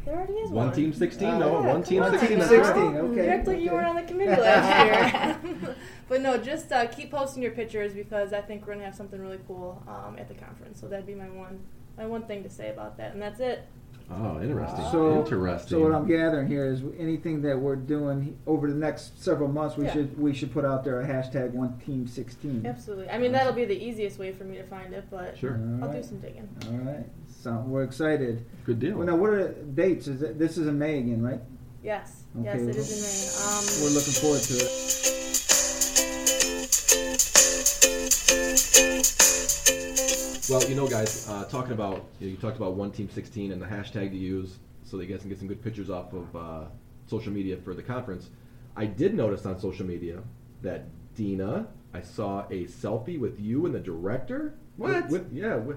there 0.06 0.14
already 0.16 0.32
is 0.32 0.50
One 0.50 0.68
one. 0.68 0.74
Team 0.74 0.92
16, 0.94 1.28
Uh, 1.28 1.38
no, 1.38 1.60
Yeah, 1.60 1.72
One 1.74 1.82
Team 1.82 2.02
come 2.02 2.14
on. 2.14 2.18
16. 2.18 2.28
Team 2.30 2.38
that's 2.38 2.50
16, 2.68 2.96
okay, 2.96 3.24
You 3.26 3.30
act 3.30 3.46
like 3.46 3.60
you 3.60 3.70
weren't 3.70 3.86
on 3.88 3.96
the 3.96 4.02
committee 4.04 4.40
last 4.40 5.42
year. 5.44 5.76
but 6.08 6.22
no, 6.22 6.38
just 6.38 6.72
uh, 6.72 6.86
keep 6.86 7.10
posting 7.10 7.42
your 7.42 7.52
pictures 7.52 7.92
because 7.92 8.32
I 8.32 8.40
think 8.40 8.66
we're 8.66 8.72
gonna 8.72 8.86
have 8.86 8.94
something 8.94 9.20
really 9.20 9.40
cool 9.46 9.82
um, 9.86 10.16
at 10.18 10.28
the 10.28 10.34
conference. 10.34 10.80
So 10.80 10.88
that'd 10.88 11.06
be 11.06 11.14
my 11.14 11.28
one, 11.28 11.60
my 11.96 12.06
one 12.06 12.22
thing 12.22 12.42
to 12.42 12.50
say 12.50 12.70
about 12.70 12.96
that, 12.96 13.12
and 13.12 13.22
that's 13.22 13.40
it. 13.40 13.64
Oh, 14.12 14.40
interesting. 14.42 14.84
So, 14.90 15.20
interesting. 15.20 15.68
so 15.68 15.80
what 15.84 15.94
I'm 15.94 16.06
gathering 16.08 16.48
here 16.48 16.64
is 16.66 16.82
anything 16.98 17.42
that 17.42 17.56
we're 17.56 17.76
doing 17.76 18.36
over 18.44 18.68
the 18.68 18.74
next 18.74 19.22
several 19.22 19.48
months, 19.48 19.76
we 19.76 19.84
Yeah. 19.84 19.92
should 19.92 20.18
we 20.18 20.34
should 20.34 20.52
put 20.52 20.64
out 20.64 20.82
there 20.82 21.00
a 21.00 21.06
hashtag 21.06 21.52
One 21.52 21.78
Team 21.78 22.08
16. 22.08 22.66
Absolutely. 22.66 23.08
I 23.08 23.18
mean, 23.18 23.30
that'll 23.30 23.52
be 23.52 23.64
the 23.66 23.80
easiest 23.80 24.18
way 24.18 24.32
for 24.32 24.42
me 24.42 24.56
to 24.56 24.64
find 24.64 24.92
it, 24.94 25.04
but 25.10 25.38
Sure. 25.38 25.60
I'll 25.80 25.92
do 25.92 26.02
some 26.02 26.18
digging. 26.18 26.48
All 26.66 26.78
right. 26.78 27.06
So 27.28 27.62
we're 27.68 27.84
excited. 27.84 28.44
Good 28.66 28.80
deal. 28.80 28.96
Well, 28.96 29.06
now, 29.06 29.14
what 29.16 29.30
are 29.30 29.44
the 29.48 29.52
dates? 29.62 30.08
Is 30.08 30.22
it, 30.22 30.38
this 30.40 30.58
is 30.58 30.66
in 30.66 30.76
May 30.78 30.98
again, 30.98 31.22
right? 31.22 31.40
Yes, 31.82 32.24
Okay, 32.38 32.44
yes, 32.44 32.56
it 32.56 32.66
well, 32.66 32.74
in 32.74 33.02
May. 33.02 33.58
Um, 33.58 33.64
We're 33.80 33.94
looking 33.94 34.12
forward 34.12 34.40
to 34.42 34.54
it. 34.54 35.19
Well, 40.50 40.68
you 40.68 40.74
know, 40.74 40.88
guys, 40.88 41.28
uh, 41.28 41.44
talking 41.44 41.70
about 41.70 42.06
you, 42.18 42.26
know, 42.26 42.32
you 42.32 42.36
talked 42.36 42.56
about 42.56 42.72
one 42.74 42.90
team 42.90 43.08
sixteen 43.08 43.52
and 43.52 43.62
the 43.62 43.66
hashtag 43.66 44.10
to 44.10 44.16
use 44.16 44.58
so 44.82 44.96
that 44.96 45.04
you 45.04 45.10
guys 45.14 45.20
can 45.20 45.28
get 45.28 45.38
some 45.38 45.46
good 45.46 45.62
pictures 45.62 45.90
off 45.90 46.12
of 46.12 46.34
uh, 46.34 46.64
social 47.06 47.32
media 47.32 47.56
for 47.56 47.72
the 47.72 47.82
conference. 47.84 48.30
I 48.74 48.86
did 48.86 49.14
notice 49.14 49.46
on 49.46 49.60
social 49.60 49.86
media 49.86 50.24
that 50.62 50.86
Dina, 51.14 51.68
I 51.94 52.00
saw 52.00 52.46
a 52.50 52.64
selfie 52.64 53.16
with 53.16 53.38
you 53.38 53.64
and 53.66 53.72
the 53.72 53.78
director. 53.78 54.54
What? 54.76 55.08
When- 55.08 55.30
yeah. 55.32 55.54
When, 55.54 55.76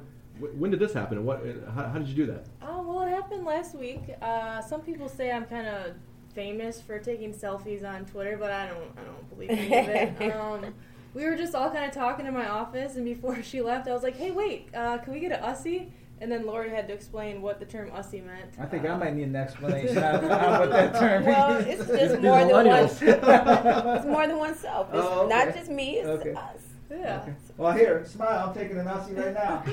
when 0.58 0.72
did 0.72 0.80
this 0.80 0.94
happen, 0.94 1.20
and 1.20 1.28
what? 1.28 1.44
How, 1.76 1.90
how 1.90 2.00
did 2.00 2.08
you 2.08 2.16
do 2.16 2.26
that? 2.32 2.48
Oh, 2.64 2.82
well, 2.82 3.02
it 3.04 3.12
happened 3.12 3.46
last 3.46 3.76
week. 3.76 4.02
Uh, 4.24 4.60
some 4.60 4.82
people 4.82 5.08
say 5.08 5.32
I'm 5.32 5.46
kind 5.46 5.68
of 5.68 5.94
famous 6.34 6.82
for 6.82 6.98
taking 6.98 7.32
selfies 7.32 7.88
on 7.88 8.06
Twitter, 8.06 8.38
but 8.38 8.50
I 8.50 8.70
don't. 8.70 8.92
I 8.98 9.04
don't 9.04 9.30
believe 9.30 9.52
any 9.52 9.78
of 9.78 9.88
it. 9.88 10.34
Um, 10.36 10.74
we 11.14 11.26
were 11.26 11.36
just 11.36 11.54
all 11.56 11.70
kind 11.70 11.86
of 11.86 11.92
talking 11.92 12.26
in 12.26 12.34
my 12.34 12.48
office, 12.50 12.96
and 12.96 13.06
before 13.06 13.42
she 13.44 13.62
left, 13.62 13.88
I 13.88 13.94
was 13.94 14.04
like, 14.04 14.16
"Hey, 14.18 14.32
wait, 14.32 14.70
uh, 14.76 14.98
can 15.00 15.14
we 15.14 15.20
get 15.20 15.32
a 15.32 15.38
ussy?" 15.46 15.90
And 16.22 16.32
then 16.32 16.46
Lori 16.46 16.70
had 16.70 16.88
to 16.88 16.94
explain 16.94 17.42
what 17.42 17.60
the 17.60 17.66
term 17.66 17.90
"ussy" 17.92 18.24
meant. 18.26 18.54
I 18.60 18.66
think 18.66 18.86
I 18.86 18.90
Uh, 18.90 18.98
might 18.98 19.16
need 19.16 19.24
an 19.28 19.36
explanation 19.36 19.98
on, 20.04 20.24
on 20.26 20.60
what 20.62 20.72
that 20.72 20.94
term 20.96 21.26
Well, 21.26 21.56
means. 21.56 21.68
it's 21.80 21.88
just 21.90 22.22
more 22.22 22.40
than 22.40 22.50
one. 22.52 22.68
It's 23.98 24.06
more 24.06 24.28
than 24.28 24.38
oneself. 24.38 24.88
It's 24.94 24.98
Oh, 25.04 25.22
okay. 25.26 25.36
not 25.36 25.54
just 25.56 25.70
me. 25.70 25.98
It's 25.98 26.08
Okay. 26.08 26.34
us. 26.34 26.62
Yeah. 26.92 27.22
Okay. 27.24 27.34
Well, 27.58 27.72
here, 27.74 28.06
smile. 28.06 28.50
I'm 28.50 28.54
taking 28.54 28.78
an 28.78 28.86
Aussie 28.86 29.18
right 29.18 29.34
now. 29.34 29.64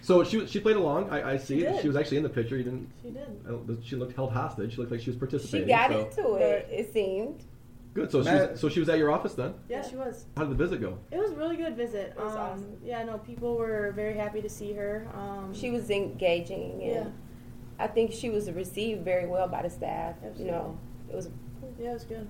So 0.00 0.22
she 0.22 0.46
she 0.46 0.60
played 0.60 0.76
along. 0.76 1.10
I, 1.10 1.32
I 1.32 1.36
see. 1.36 1.58
She 1.58 1.64
did. 1.64 1.80
She 1.82 1.88
was 1.88 1.96
actually 1.96 2.18
in 2.18 2.22
the 2.22 2.28
picture. 2.28 2.56
You 2.56 2.62
didn't. 2.64 2.88
She 3.02 3.10
did. 3.10 3.84
She 3.84 3.96
looked 3.96 4.14
held 4.14 4.32
hostage. 4.32 4.72
She 4.72 4.76
looked 4.78 4.92
like 4.92 5.00
she 5.00 5.10
was 5.10 5.18
participating. 5.18 5.66
She 5.66 5.72
got 5.72 5.90
so. 5.90 6.00
into 6.06 6.34
it. 6.36 6.68
It 6.70 6.92
seemed. 6.92 7.42
Good. 7.94 8.10
So 8.10 8.24
she 8.24 8.30
was, 8.30 8.60
so 8.60 8.68
she 8.68 8.80
was 8.80 8.88
at 8.88 8.98
your 8.98 9.12
office 9.12 9.34
then. 9.34 9.54
Yeah, 9.68 9.80
she 9.88 9.94
was. 9.94 10.26
How 10.36 10.42
did 10.44 10.50
the 10.50 10.64
visit 10.64 10.80
go? 10.80 10.98
It 11.12 11.18
was 11.18 11.30
a 11.30 11.36
really 11.36 11.56
good 11.56 11.76
visit. 11.76 12.14
It 12.18 12.22
was 12.22 12.32
um, 12.32 12.38
awesome. 12.40 12.76
Yeah, 12.84 13.04
no, 13.04 13.18
people 13.18 13.56
were 13.56 13.92
very 13.94 14.14
happy 14.14 14.42
to 14.42 14.48
see 14.48 14.72
her. 14.72 15.08
Um, 15.14 15.54
She 15.54 15.70
was 15.70 15.88
engaging, 15.90 16.82
and 16.82 16.92
Yeah. 16.92 17.06
I 17.78 17.86
think 17.86 18.12
she 18.12 18.30
was 18.30 18.50
received 18.50 19.04
very 19.04 19.26
well 19.26 19.46
by 19.46 19.62
the 19.62 19.70
staff. 19.70 20.16
Absolutely. 20.16 20.46
You 20.46 20.50
know, 20.50 20.78
it 21.08 21.14
was. 21.14 21.28
Yeah, 21.78 21.90
it 21.90 21.94
was 21.94 22.04
good. 22.04 22.28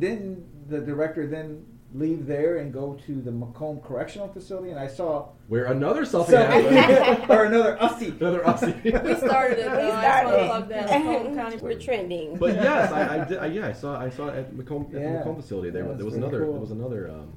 Didn't 0.00 0.68
the 0.68 0.80
director 0.80 1.26
then 1.28 1.64
leave 1.94 2.26
there 2.26 2.56
and 2.58 2.72
go 2.72 2.94
to 3.06 3.22
the 3.22 3.30
Macomb 3.30 3.80
Correctional 3.80 4.28
Facility? 4.28 4.70
And 4.70 4.78
I 4.78 4.88
saw 4.88 5.28
Where 5.48 5.66
another 5.66 6.02
selfie 6.02 6.30
So- 6.30 6.44
happened. 6.44 7.30
or 7.30 7.44
another 7.44 7.76
Aussie. 7.80 8.20
another 8.20 8.40
Aussie. 8.40 8.82
We 9.04 9.14
started 9.14 9.58
it. 9.60 9.70
We 9.70 9.76
though. 9.76 9.90
I 9.90 10.22
just 10.24 10.26
want 10.26 10.28
to 10.28 10.28
started. 10.28 10.46
plug 10.46 10.68
that. 10.68 11.04
Macomb 11.04 11.34
County. 11.36 11.56
We're 11.58 11.78
trending. 11.78 12.36
But 12.36 12.54
yes, 12.56 12.92
I, 12.92 13.20
I 13.20 13.24
did. 13.24 13.38
I, 13.38 13.46
yeah, 13.46 13.66
I 13.68 13.72
saw. 13.72 13.98
I 13.98 14.10
saw 14.10 14.28
it 14.28 14.36
at 14.38 14.54
Macomb, 14.54 14.82
at 14.86 14.92
the 14.92 15.00
Macomb 15.00 15.36
facility. 15.36 15.70
There, 15.70 15.86
Yeah, 15.86 15.92
there 15.94 16.04
was 16.04 16.16
another. 16.16 16.40
cool. 16.44 16.52
There 16.52 16.60
was 16.60 16.70
another 16.72 17.10
um, 17.10 17.32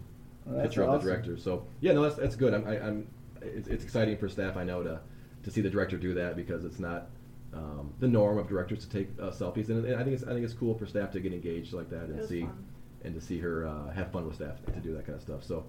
Well, 0.46 0.58
that's 0.58 0.68
picture 0.70 0.84
of 0.84 1.02
the 1.02 1.08
director. 1.08 1.38
So 1.38 1.66
yeah, 1.80 1.94
no, 1.94 2.02
that's 2.04 2.16
that's 2.16 2.36
good. 2.36 2.54
I'm. 2.54 2.68
I, 2.68 2.80
I'm 2.80 3.08
it's, 3.42 3.68
it's 3.68 3.84
exciting 3.84 4.18
for 4.18 4.28
staff. 4.28 4.58
I 4.58 4.64
know 4.64 4.82
to 4.84 5.00
to 5.44 5.52
see 5.52 5.62
the 5.62 5.70
director 5.70 5.98
do 5.98 6.14
that 6.16 6.36
because 6.36 6.66
it's 6.66 6.80
not 6.80 7.10
um, 7.54 7.94
the 8.00 8.08
norm 8.08 8.38
of 8.40 8.48
directors 8.48 8.86
to 8.86 8.90
take 8.90 9.10
uh, 9.22 9.30
selfies, 9.30 9.70
and, 9.70 9.86
and 9.86 9.96
I 9.96 10.04
think 10.04 10.16
it's 10.16 10.24
I 10.24 10.30
think 10.34 10.44
it's 10.44 10.54
cool 10.54 10.76
for 10.78 10.86
staff 10.88 11.12
to 11.12 11.20
get 11.20 11.32
engaged 11.34 11.74
like 11.74 11.90
that 11.92 12.06
and 12.06 12.28
see 12.28 12.42
fun. 12.42 12.66
And 13.08 13.16
to 13.20 13.26
see 13.26 13.40
her 13.40 13.66
uh, 13.66 13.90
have 13.92 14.12
fun 14.12 14.26
with 14.28 14.36
staff 14.36 14.58
to 14.66 14.80
do 14.80 14.94
that 14.94 15.06
kind 15.06 15.16
of 15.16 15.22
stuff. 15.22 15.44
So, 15.44 15.66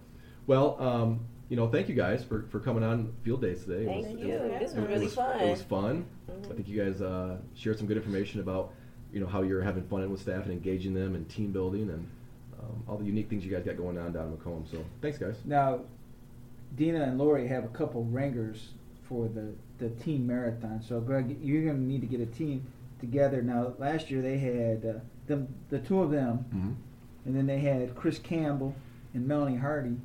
well, 0.47 0.77
um, 0.81 1.21
you 1.49 1.57
know, 1.57 1.69
thank 1.69 1.89
you 1.89 1.95
guys 1.95 2.23
for, 2.23 2.43
for 2.51 2.61
coming 2.61 2.85
on 2.85 3.15
field 3.23 3.41
days 3.41 3.65
today. 3.65 3.85
It 3.85 3.87
Thank 4.05 4.19
was- 4.19 4.27
you. 4.27 4.33
it 4.35 4.59
This 4.61 4.73
it 4.75 4.81
was 4.81 4.89
really 4.89 5.05
was, 5.07 5.15
fun. 5.15 5.41
It 5.41 5.51
was 5.51 5.63
fun. 5.63 6.07
Mhm. 6.31 6.51
I 6.51 6.55
think 6.55 6.69
you 6.69 6.83
guys 6.85 7.01
uh, 7.01 7.39
shared 7.55 7.79
some 7.79 7.87
good 7.87 7.97
information 7.97 8.41
about 8.41 8.73
you 9.13 9.21
know 9.21 9.27
how 9.27 9.41
you're 9.41 9.63
having 9.63 9.85
fun 9.85 10.09
with 10.11 10.21
staff 10.21 10.43
and 10.45 10.53
engaging 10.53 10.93
them 10.93 11.15
and 11.15 11.27
team 11.31 11.51
building 11.51 11.89
and 11.89 12.07
um, 12.61 12.83
all 12.87 12.99
the 12.99 13.05
unique 13.07 13.31
things 13.31 13.43
you 13.47 13.51
guys 13.51 13.65
got 13.65 13.79
going 13.79 13.97
on 13.97 14.13
down 14.13 14.27
in 14.27 14.31
Macomb. 14.33 14.67
So 14.71 14.85
thanks, 15.01 15.17
guys. 15.17 15.37
Now, 15.47 15.81
Dina 16.77 17.03
and 17.05 17.17
Lori 17.19 17.47
have 17.49 17.65
a 17.65 17.69
couple 17.69 18.05
ringers 18.05 18.73
for 19.05 19.27
the, 19.29 19.55
the 19.79 19.89
team 20.03 20.27
marathon. 20.27 20.83
So, 20.83 21.01
Greg, 21.01 21.39
you're 21.43 21.65
going 21.65 21.77
to 21.77 21.83
need 21.83 22.03
to 22.03 22.07
get 22.07 22.21
a 22.21 22.27
team 22.27 22.67
together. 23.01 23.41
Now, 23.41 23.73
last 23.79 24.11
year 24.11 24.21
they 24.21 24.37
had 24.37 24.85
uh, 24.85 24.99
them, 25.27 25.49
the 25.71 25.79
two 25.79 26.03
of 26.03 26.11
them, 26.11 26.45
Mm-hmm. 26.55 26.73
And 27.25 27.35
then 27.37 27.47
they 27.47 27.59
had 27.59 27.95
Chris 27.95 28.19
Campbell 28.19 28.75
and 29.15 29.27
Melanie 29.27 29.57
Hardy. 29.57 29.97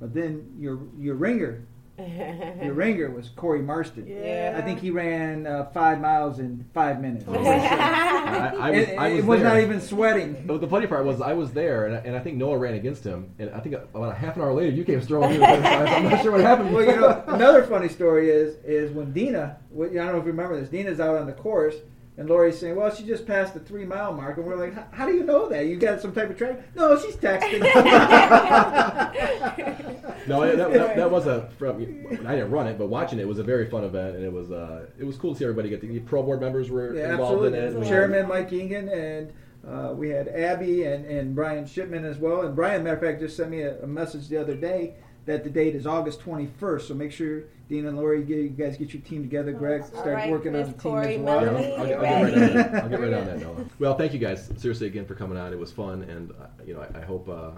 But 0.00 0.12
then 0.12 0.52
your 0.58 0.78
your 0.98 1.14
ringer, 1.14 1.64
your 1.98 2.74
ringer 2.74 3.10
was 3.10 3.30
Corey 3.30 3.62
Marston. 3.62 4.06
Yeah. 4.06 4.54
I 4.58 4.60
think 4.60 4.80
he 4.80 4.90
ran 4.90 5.46
uh, 5.46 5.64
five 5.72 6.00
miles 6.00 6.38
in 6.38 6.66
five 6.74 7.00
minutes. 7.00 7.24
Oh, 7.26 7.32
I, 7.46 8.52
I 8.58 8.70
was, 8.70 8.80
it, 8.80 8.98
I 8.98 9.08
was 9.08 9.18
it 9.18 9.24
was 9.24 9.40
not 9.42 9.60
even 9.60 9.80
sweating. 9.80 10.44
But 10.46 10.60
the 10.60 10.68
funny 10.68 10.86
part 10.86 11.06
was 11.06 11.22
I 11.22 11.32
was 11.32 11.52
there, 11.52 11.86
and 11.86 11.96
I, 11.96 11.98
and 12.00 12.14
I 12.14 12.20
think 12.20 12.36
Noah 12.36 12.58
ran 12.58 12.74
against 12.74 13.04
him, 13.04 13.30
and 13.38 13.48
I 13.50 13.60
think 13.60 13.76
about 13.76 14.12
a 14.12 14.14
half 14.14 14.36
an 14.36 14.42
hour 14.42 14.52
later 14.52 14.72
you 14.72 14.84
came 14.84 15.00
strolling 15.00 15.30
through 15.30 15.40
the 15.40 15.46
finish 15.46 15.64
line. 15.64 15.86
so 15.86 15.92
I'm 15.94 16.08
not 16.10 16.22
sure 16.22 16.32
what 16.32 16.40
happened. 16.42 16.74
well, 16.74 16.84
you 16.84 16.96
know, 16.96 17.24
another 17.28 17.62
funny 17.64 17.88
story 17.88 18.28
is 18.28 18.56
is 18.64 18.90
when 18.92 19.12
Dina, 19.14 19.56
I 19.72 19.78
don't 19.78 19.94
know 19.94 20.18
if 20.18 20.26
you 20.26 20.32
remember 20.32 20.60
this, 20.60 20.68
Dina's 20.68 21.00
out 21.00 21.16
on 21.16 21.26
the 21.26 21.32
course, 21.32 21.76
and 22.18 22.28
Lori's 22.28 22.58
saying, 22.58 22.76
"Well, 22.76 22.94
she 22.94 23.04
just 23.04 23.26
passed 23.26 23.54
the 23.54 23.60
three 23.60 23.84
mile 23.84 24.12
mark," 24.12 24.36
and 24.38 24.46
we're 24.46 24.56
like, 24.56 24.74
"How- 24.74 24.86
"How 24.90 25.06
do 25.06 25.12
you 25.14 25.24
know 25.24 25.48
that? 25.48 25.66
You 25.66 25.76
got 25.76 26.00
some 26.00 26.12
type 26.12 26.30
of 26.30 26.36
track?" 26.38 26.60
No, 26.74 26.98
she's 26.98 27.16
texting. 27.16 27.62
No, 30.26 30.40
that, 30.56 30.72
that, 30.72 30.96
that 30.96 31.10
was 31.10 31.26
a 31.28 31.48
from. 31.58 31.76
I 31.76 32.34
didn't 32.34 32.50
run 32.50 32.66
it, 32.66 32.78
but 32.78 32.88
watching 32.88 33.20
it 33.20 33.28
was 33.28 33.38
a 33.38 33.44
very 33.44 33.70
fun 33.70 33.84
event, 33.84 34.16
and 34.16 34.24
it 34.24 34.32
was 34.32 34.50
uh, 34.50 34.86
it 34.98 35.04
was 35.04 35.16
cool 35.16 35.34
to 35.34 35.38
see 35.38 35.44
everybody 35.44 35.68
get 35.68 35.80
the 35.80 36.00
parole 36.00 36.24
board 36.24 36.40
members 36.40 36.68
were 36.68 36.96
yeah, 36.96 37.12
involved 37.12 37.44
absolutely. 37.44 37.58
in 37.58 37.64
it. 37.64 37.76
and- 37.76 37.86
Chairman 37.86 38.28
Mike 38.28 38.50
Eagen 38.50 38.92
and. 38.92 39.32
Uh, 39.66 39.92
we 39.92 40.10
had 40.10 40.28
Abby 40.28 40.84
and, 40.84 41.04
and 41.06 41.34
Brian 41.34 41.66
Shipman 41.66 42.04
as 42.04 42.18
well. 42.18 42.42
And 42.42 42.54
Brian, 42.54 42.84
matter 42.84 42.94
of 42.94 43.02
fact, 43.02 43.18
just 43.18 43.36
sent 43.36 43.50
me 43.50 43.62
a, 43.62 43.82
a 43.82 43.86
message 43.86 44.28
the 44.28 44.36
other 44.36 44.54
day 44.54 44.94
that 45.24 45.42
the 45.42 45.50
date 45.50 45.74
is 45.74 45.88
August 45.88 46.20
21st. 46.20 46.82
So 46.82 46.94
make 46.94 47.10
sure 47.10 47.42
Dean 47.68 47.86
and 47.86 47.96
Lori, 47.96 48.22
get, 48.22 48.36
you 48.38 48.48
guys 48.48 48.76
get 48.76 48.92
your 48.92 49.02
team 49.02 49.22
together. 49.22 49.52
Greg, 49.52 49.84
start 49.84 50.06
right, 50.06 50.30
working 50.30 50.54
on 50.54 50.62
the 50.62 50.68
team 50.68 50.78
Corey, 50.78 51.16
as 51.16 51.20
well. 51.20 51.44
Yeah, 51.44 51.50
Melanie, 51.50 51.72
I'll, 51.72 51.80
I'll 51.80 51.86
get, 51.86 51.98
I'll 51.98 52.08
get 52.08 52.10
right 52.10 52.34
on 52.34 52.40
ready? 52.40 52.54
that. 52.54 52.74
I'll 52.74 52.88
get 52.88 53.00
right 53.00 53.12
on 53.12 53.26
that, 53.26 53.40
Noah. 53.40 53.64
Well, 53.78 53.98
thank 53.98 54.12
you 54.12 54.20
guys 54.20 54.50
seriously 54.56 54.86
again 54.86 55.04
for 55.04 55.14
coming 55.14 55.36
on. 55.36 55.52
It 55.52 55.58
was 55.58 55.72
fun, 55.72 56.02
and 56.02 56.30
uh, 56.30 56.46
you 56.64 56.74
know 56.74 56.80
I, 56.80 56.98
I 56.98 57.02
hope 57.02 57.28
uh, 57.28 57.50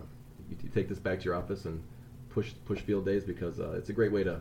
you, 0.48 0.56
you 0.62 0.70
take 0.70 0.88
this 0.88 0.98
back 0.98 1.18
to 1.18 1.24
your 1.26 1.34
office 1.34 1.66
and 1.66 1.82
push 2.30 2.52
push 2.64 2.80
field 2.80 3.04
days 3.04 3.24
because 3.24 3.60
uh, 3.60 3.72
it's 3.72 3.90
a 3.90 3.92
great 3.92 4.12
way 4.12 4.24
to 4.24 4.40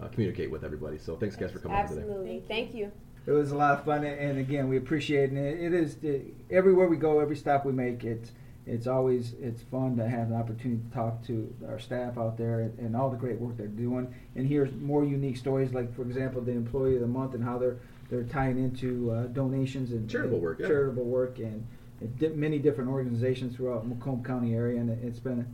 uh, 0.00 0.08
communicate 0.08 0.50
with 0.50 0.62
everybody. 0.62 0.98
So 0.98 1.16
thanks 1.16 1.36
guys 1.36 1.52
for 1.52 1.58
coming 1.58 1.78
on 1.78 1.88
today. 1.88 2.00
Absolutely. 2.02 2.42
Thank 2.46 2.74
you. 2.74 2.92
It 3.26 3.32
was 3.32 3.50
a 3.50 3.56
lot 3.56 3.78
of 3.78 3.84
fun, 3.84 4.04
and 4.04 4.38
again, 4.38 4.68
we 4.68 4.78
appreciate 4.78 5.32
it. 5.32 5.60
It 5.60 5.74
is 5.74 5.96
the, 5.96 6.22
everywhere 6.50 6.86
we 6.86 6.96
go, 6.96 7.20
every 7.20 7.36
stop 7.36 7.66
we 7.66 7.72
make, 7.72 8.02
it's 8.02 8.32
it's 8.68 8.86
always 8.86 9.34
it's 9.40 9.62
fun 9.62 9.96
to 9.96 10.06
have 10.06 10.28
an 10.28 10.34
opportunity 10.34 10.82
to 10.88 10.94
talk 10.94 11.24
to 11.26 11.54
our 11.66 11.78
staff 11.78 12.18
out 12.18 12.36
there 12.36 12.60
and, 12.60 12.78
and 12.78 12.94
all 12.94 13.08
the 13.08 13.16
great 13.16 13.40
work 13.40 13.56
they're 13.56 13.66
doing, 13.66 14.14
and 14.36 14.46
hear 14.46 14.66
more 14.80 15.04
unique 15.04 15.36
stories, 15.36 15.72
like 15.72 15.94
for 15.94 16.02
example, 16.02 16.42
the 16.42 16.52
employee 16.52 16.94
of 16.94 17.00
the 17.00 17.06
month 17.06 17.34
and 17.34 17.42
how 17.42 17.58
they're 17.58 17.78
they're 18.10 18.24
tying 18.24 18.58
into 18.58 19.10
uh, 19.10 19.22
donations 19.28 19.92
and 19.92 20.08
Charitable 20.08 20.38
work, 20.38 20.60
yeah. 20.60 20.66
charitable 20.66 21.04
work, 21.04 21.38
and, 21.38 21.66
and 22.00 22.36
many 22.36 22.58
different 22.58 22.90
organizations 22.90 23.56
throughout 23.56 23.86
Macomb 23.86 24.22
County 24.22 24.54
area, 24.54 24.80
and 24.80 24.90
it's 25.02 25.18
been 25.18 25.46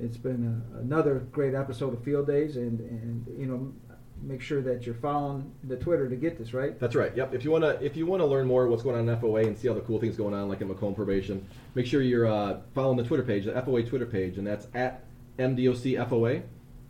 it's 0.00 0.16
been 0.16 0.62
a, 0.74 0.78
another 0.78 1.26
great 1.32 1.54
episode 1.54 1.92
of 1.92 2.02
Field 2.02 2.26
Days, 2.26 2.56
and 2.56 2.80
and 2.80 3.26
you 3.38 3.46
know. 3.46 3.72
Make 4.22 4.40
sure 4.40 4.62
that 4.62 4.86
you're 4.86 4.94
following 4.94 5.52
the 5.64 5.76
Twitter 5.76 6.08
to 6.08 6.16
get 6.16 6.38
this 6.38 6.54
right. 6.54 6.78
That's 6.80 6.94
right. 6.94 7.14
Yep. 7.14 7.34
If 7.34 7.44
you 7.44 7.50
wanna 7.50 7.78
if 7.80 7.96
you 7.96 8.06
wanna 8.06 8.26
learn 8.26 8.46
more 8.46 8.68
what's 8.68 8.82
going 8.82 8.96
on 8.96 9.08
in 9.08 9.16
FOA 9.20 9.46
and 9.46 9.58
see 9.58 9.68
all 9.68 9.74
the 9.74 9.82
cool 9.82 9.98
things 9.98 10.16
going 10.16 10.34
on, 10.34 10.48
like 10.48 10.60
in 10.60 10.68
Macomb 10.68 10.94
probation, 10.94 11.46
make 11.74 11.86
sure 11.86 12.00
you're 12.00 12.26
uh, 12.26 12.60
following 12.74 12.96
the 12.96 13.04
Twitter 13.04 13.22
page, 13.22 13.44
the 13.44 13.52
FOA 13.52 13.86
Twitter 13.86 14.06
page, 14.06 14.38
and 14.38 14.46
that's 14.46 14.68
at 14.74 15.04
MDOC 15.38 16.08
FOA. 16.08 16.42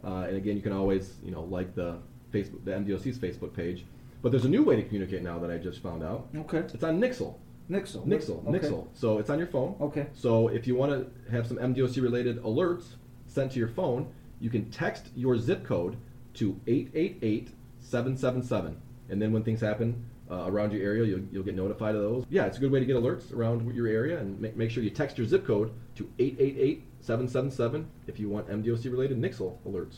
Uh, 0.04 0.26
and 0.28 0.36
again, 0.36 0.56
you 0.56 0.62
can 0.62 0.72
always 0.72 1.16
you 1.24 1.30
know 1.30 1.42
like 1.42 1.74
the 1.74 1.98
Facebook 2.32 2.64
the 2.64 2.70
MDOC's 2.70 3.18
Facebook 3.18 3.54
page. 3.54 3.84
But 4.22 4.30
there's 4.32 4.44
a 4.44 4.48
new 4.48 4.62
way 4.62 4.76
to 4.76 4.82
communicate 4.82 5.22
now 5.22 5.38
that 5.38 5.50
I 5.50 5.58
just 5.58 5.82
found 5.82 6.02
out. 6.02 6.28
Okay. 6.34 6.58
It's 6.58 6.82
on 6.82 6.98
Nixle. 7.00 7.34
Nixle. 7.70 8.06
Nixle. 8.06 8.46
Okay. 8.48 8.58
Nixle. 8.58 8.88
So 8.94 9.18
it's 9.18 9.28
on 9.28 9.38
your 9.38 9.48
phone. 9.48 9.76
Okay. 9.80 10.06
So 10.14 10.48
if 10.48 10.66
you 10.66 10.74
want 10.74 10.92
to 10.92 11.30
have 11.30 11.46
some 11.46 11.58
MDOC 11.58 12.02
related 12.02 12.42
alerts 12.42 12.94
sent 13.26 13.52
to 13.52 13.58
your 13.58 13.68
phone, 13.68 14.10
you 14.40 14.50
can 14.50 14.70
text 14.70 15.08
your 15.14 15.36
zip 15.36 15.64
code 15.64 15.96
to 16.34 16.60
888 16.66 17.50
777. 17.80 18.76
And 19.10 19.20
then 19.20 19.32
when 19.32 19.42
things 19.42 19.60
happen 19.60 20.04
uh, 20.30 20.44
around 20.46 20.72
your 20.72 20.82
area, 20.82 21.04
you'll, 21.04 21.24
you'll 21.30 21.44
get 21.44 21.54
notified 21.54 21.94
of 21.94 22.02
those. 22.02 22.24
Yeah, 22.30 22.46
it's 22.46 22.56
a 22.56 22.60
good 22.60 22.72
way 22.72 22.80
to 22.80 22.86
get 22.86 22.96
alerts 22.96 23.32
around 23.32 23.72
your 23.74 23.86
area 23.86 24.18
and 24.18 24.40
make, 24.40 24.56
make 24.56 24.70
sure 24.70 24.82
you 24.82 24.90
text 24.90 25.18
your 25.18 25.26
zip 25.26 25.46
code 25.46 25.72
to 25.96 26.10
888 26.18 26.82
777 27.00 27.86
if 28.06 28.18
you 28.18 28.28
want 28.28 28.48
MDOC 28.48 28.90
related 28.90 29.20
Nixle 29.20 29.58
alerts. 29.66 29.96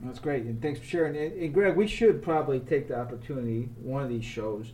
That's 0.00 0.18
great, 0.20 0.44
and 0.44 0.60
thanks 0.62 0.78
for 0.78 0.86
sharing. 0.86 1.16
And, 1.16 1.32
and 1.40 1.54
Greg, 1.54 1.76
we 1.76 1.86
should 1.86 2.22
probably 2.22 2.60
take 2.60 2.88
the 2.88 2.98
opportunity 2.98 3.68
one 3.80 4.02
of 4.02 4.08
these 4.08 4.24
shows 4.24 4.72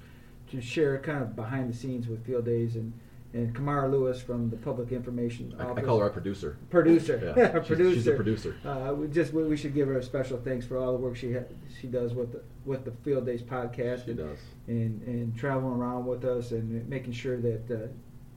to 0.50 0.60
share 0.60 0.98
kind 0.98 1.22
of 1.22 1.34
behind 1.34 1.72
the 1.72 1.76
scenes 1.76 2.08
with 2.08 2.24
Field 2.26 2.44
Days 2.44 2.76
and 2.76 2.92
and 3.34 3.54
Kamara 3.54 3.90
Lewis 3.90 4.22
from 4.22 4.48
the 4.48 4.56
Public 4.56 4.92
Information 4.92 5.54
I, 5.58 5.64
I 5.64 5.66
Office. 5.70 5.84
call 5.84 5.98
her 5.98 6.04
our 6.04 6.10
producer. 6.10 6.56
producer. 6.70 7.34
Yeah, 7.36 7.52
she's- 7.52 7.66
producer. 7.66 7.94
she's 7.94 8.06
a 8.06 8.12
producer. 8.14 8.56
Uh, 8.64 8.94
we 8.94 9.08
just 9.08 9.32
we, 9.32 9.42
we 9.44 9.56
should 9.56 9.74
give 9.74 9.88
her 9.88 9.98
a 9.98 10.02
special 10.02 10.38
thanks 10.38 10.64
for 10.64 10.78
all 10.78 10.92
the 10.92 10.98
work 10.98 11.16
she 11.16 11.32
ha- 11.34 11.40
she 11.80 11.88
does 11.88 12.14
with 12.14 12.32
the 12.32 12.42
with 12.64 12.84
the 12.84 12.92
Field 13.02 13.26
Days 13.26 13.42
podcast 13.42 14.04
She 14.06 14.12
and, 14.12 14.18
does. 14.18 14.38
and 14.68 15.02
and 15.02 15.36
traveling 15.36 15.74
around 15.74 16.06
with 16.06 16.24
us 16.24 16.52
and 16.52 16.88
making 16.88 17.12
sure 17.12 17.38
that. 17.40 17.70
Uh, 17.70 17.88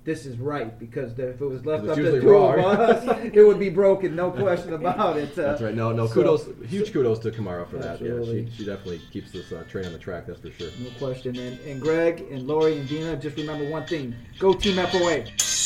this 0.08 0.26
is 0.26 0.40
right 0.40 0.80
because 0.80 1.14
the, 1.16 1.32
if 1.32 1.42
it 1.42 1.46
was 1.46 1.66
left 1.66 1.86
up 1.86 1.98
to 1.98 2.22
two 2.22 2.30
wrong. 2.30 2.58
of 2.60 2.80
us, 2.80 3.20
it 3.34 3.46
would 3.46 3.60
be 3.60 3.68
broken. 3.70 4.16
No 4.16 4.32
question 4.32 4.72
about 4.74 5.18
it. 5.18 5.38
Uh, 5.38 5.42
That's 5.42 5.62
right. 5.62 5.76
No, 5.76 5.92
no. 5.92 6.08
so- 6.08 6.14
Kudos, 6.14 6.48
huge 6.66 6.94
kudos 6.94 7.20
to 7.20 7.32
Kamara 7.32 7.70
for 7.70 7.78
that. 7.78 8.02
Yeah, 8.02 8.24
she, 8.24 8.50
she 8.56 8.66
definitely 8.66 9.02
keeps 9.12 9.34
this 9.34 9.52
uh, 9.52 9.66
train 9.70 9.86
on 9.86 9.92
the 9.92 10.00
track. 10.00 10.26
That's 10.26 10.40
for 10.40 10.50
sure. 10.50 10.70
No 10.80 10.90
question. 10.98 11.38
And, 11.38 11.60
and 11.60 11.82
Greg 11.82 12.26
and 12.32 12.48
Lori 12.48 12.78
and 12.78 12.88
Dina, 12.88 13.18
just 13.18 13.36
remember 13.36 13.70
one 13.70 13.86
thing: 13.86 14.16
go 14.40 14.54
Team 14.54 14.78
FOA. 14.78 15.57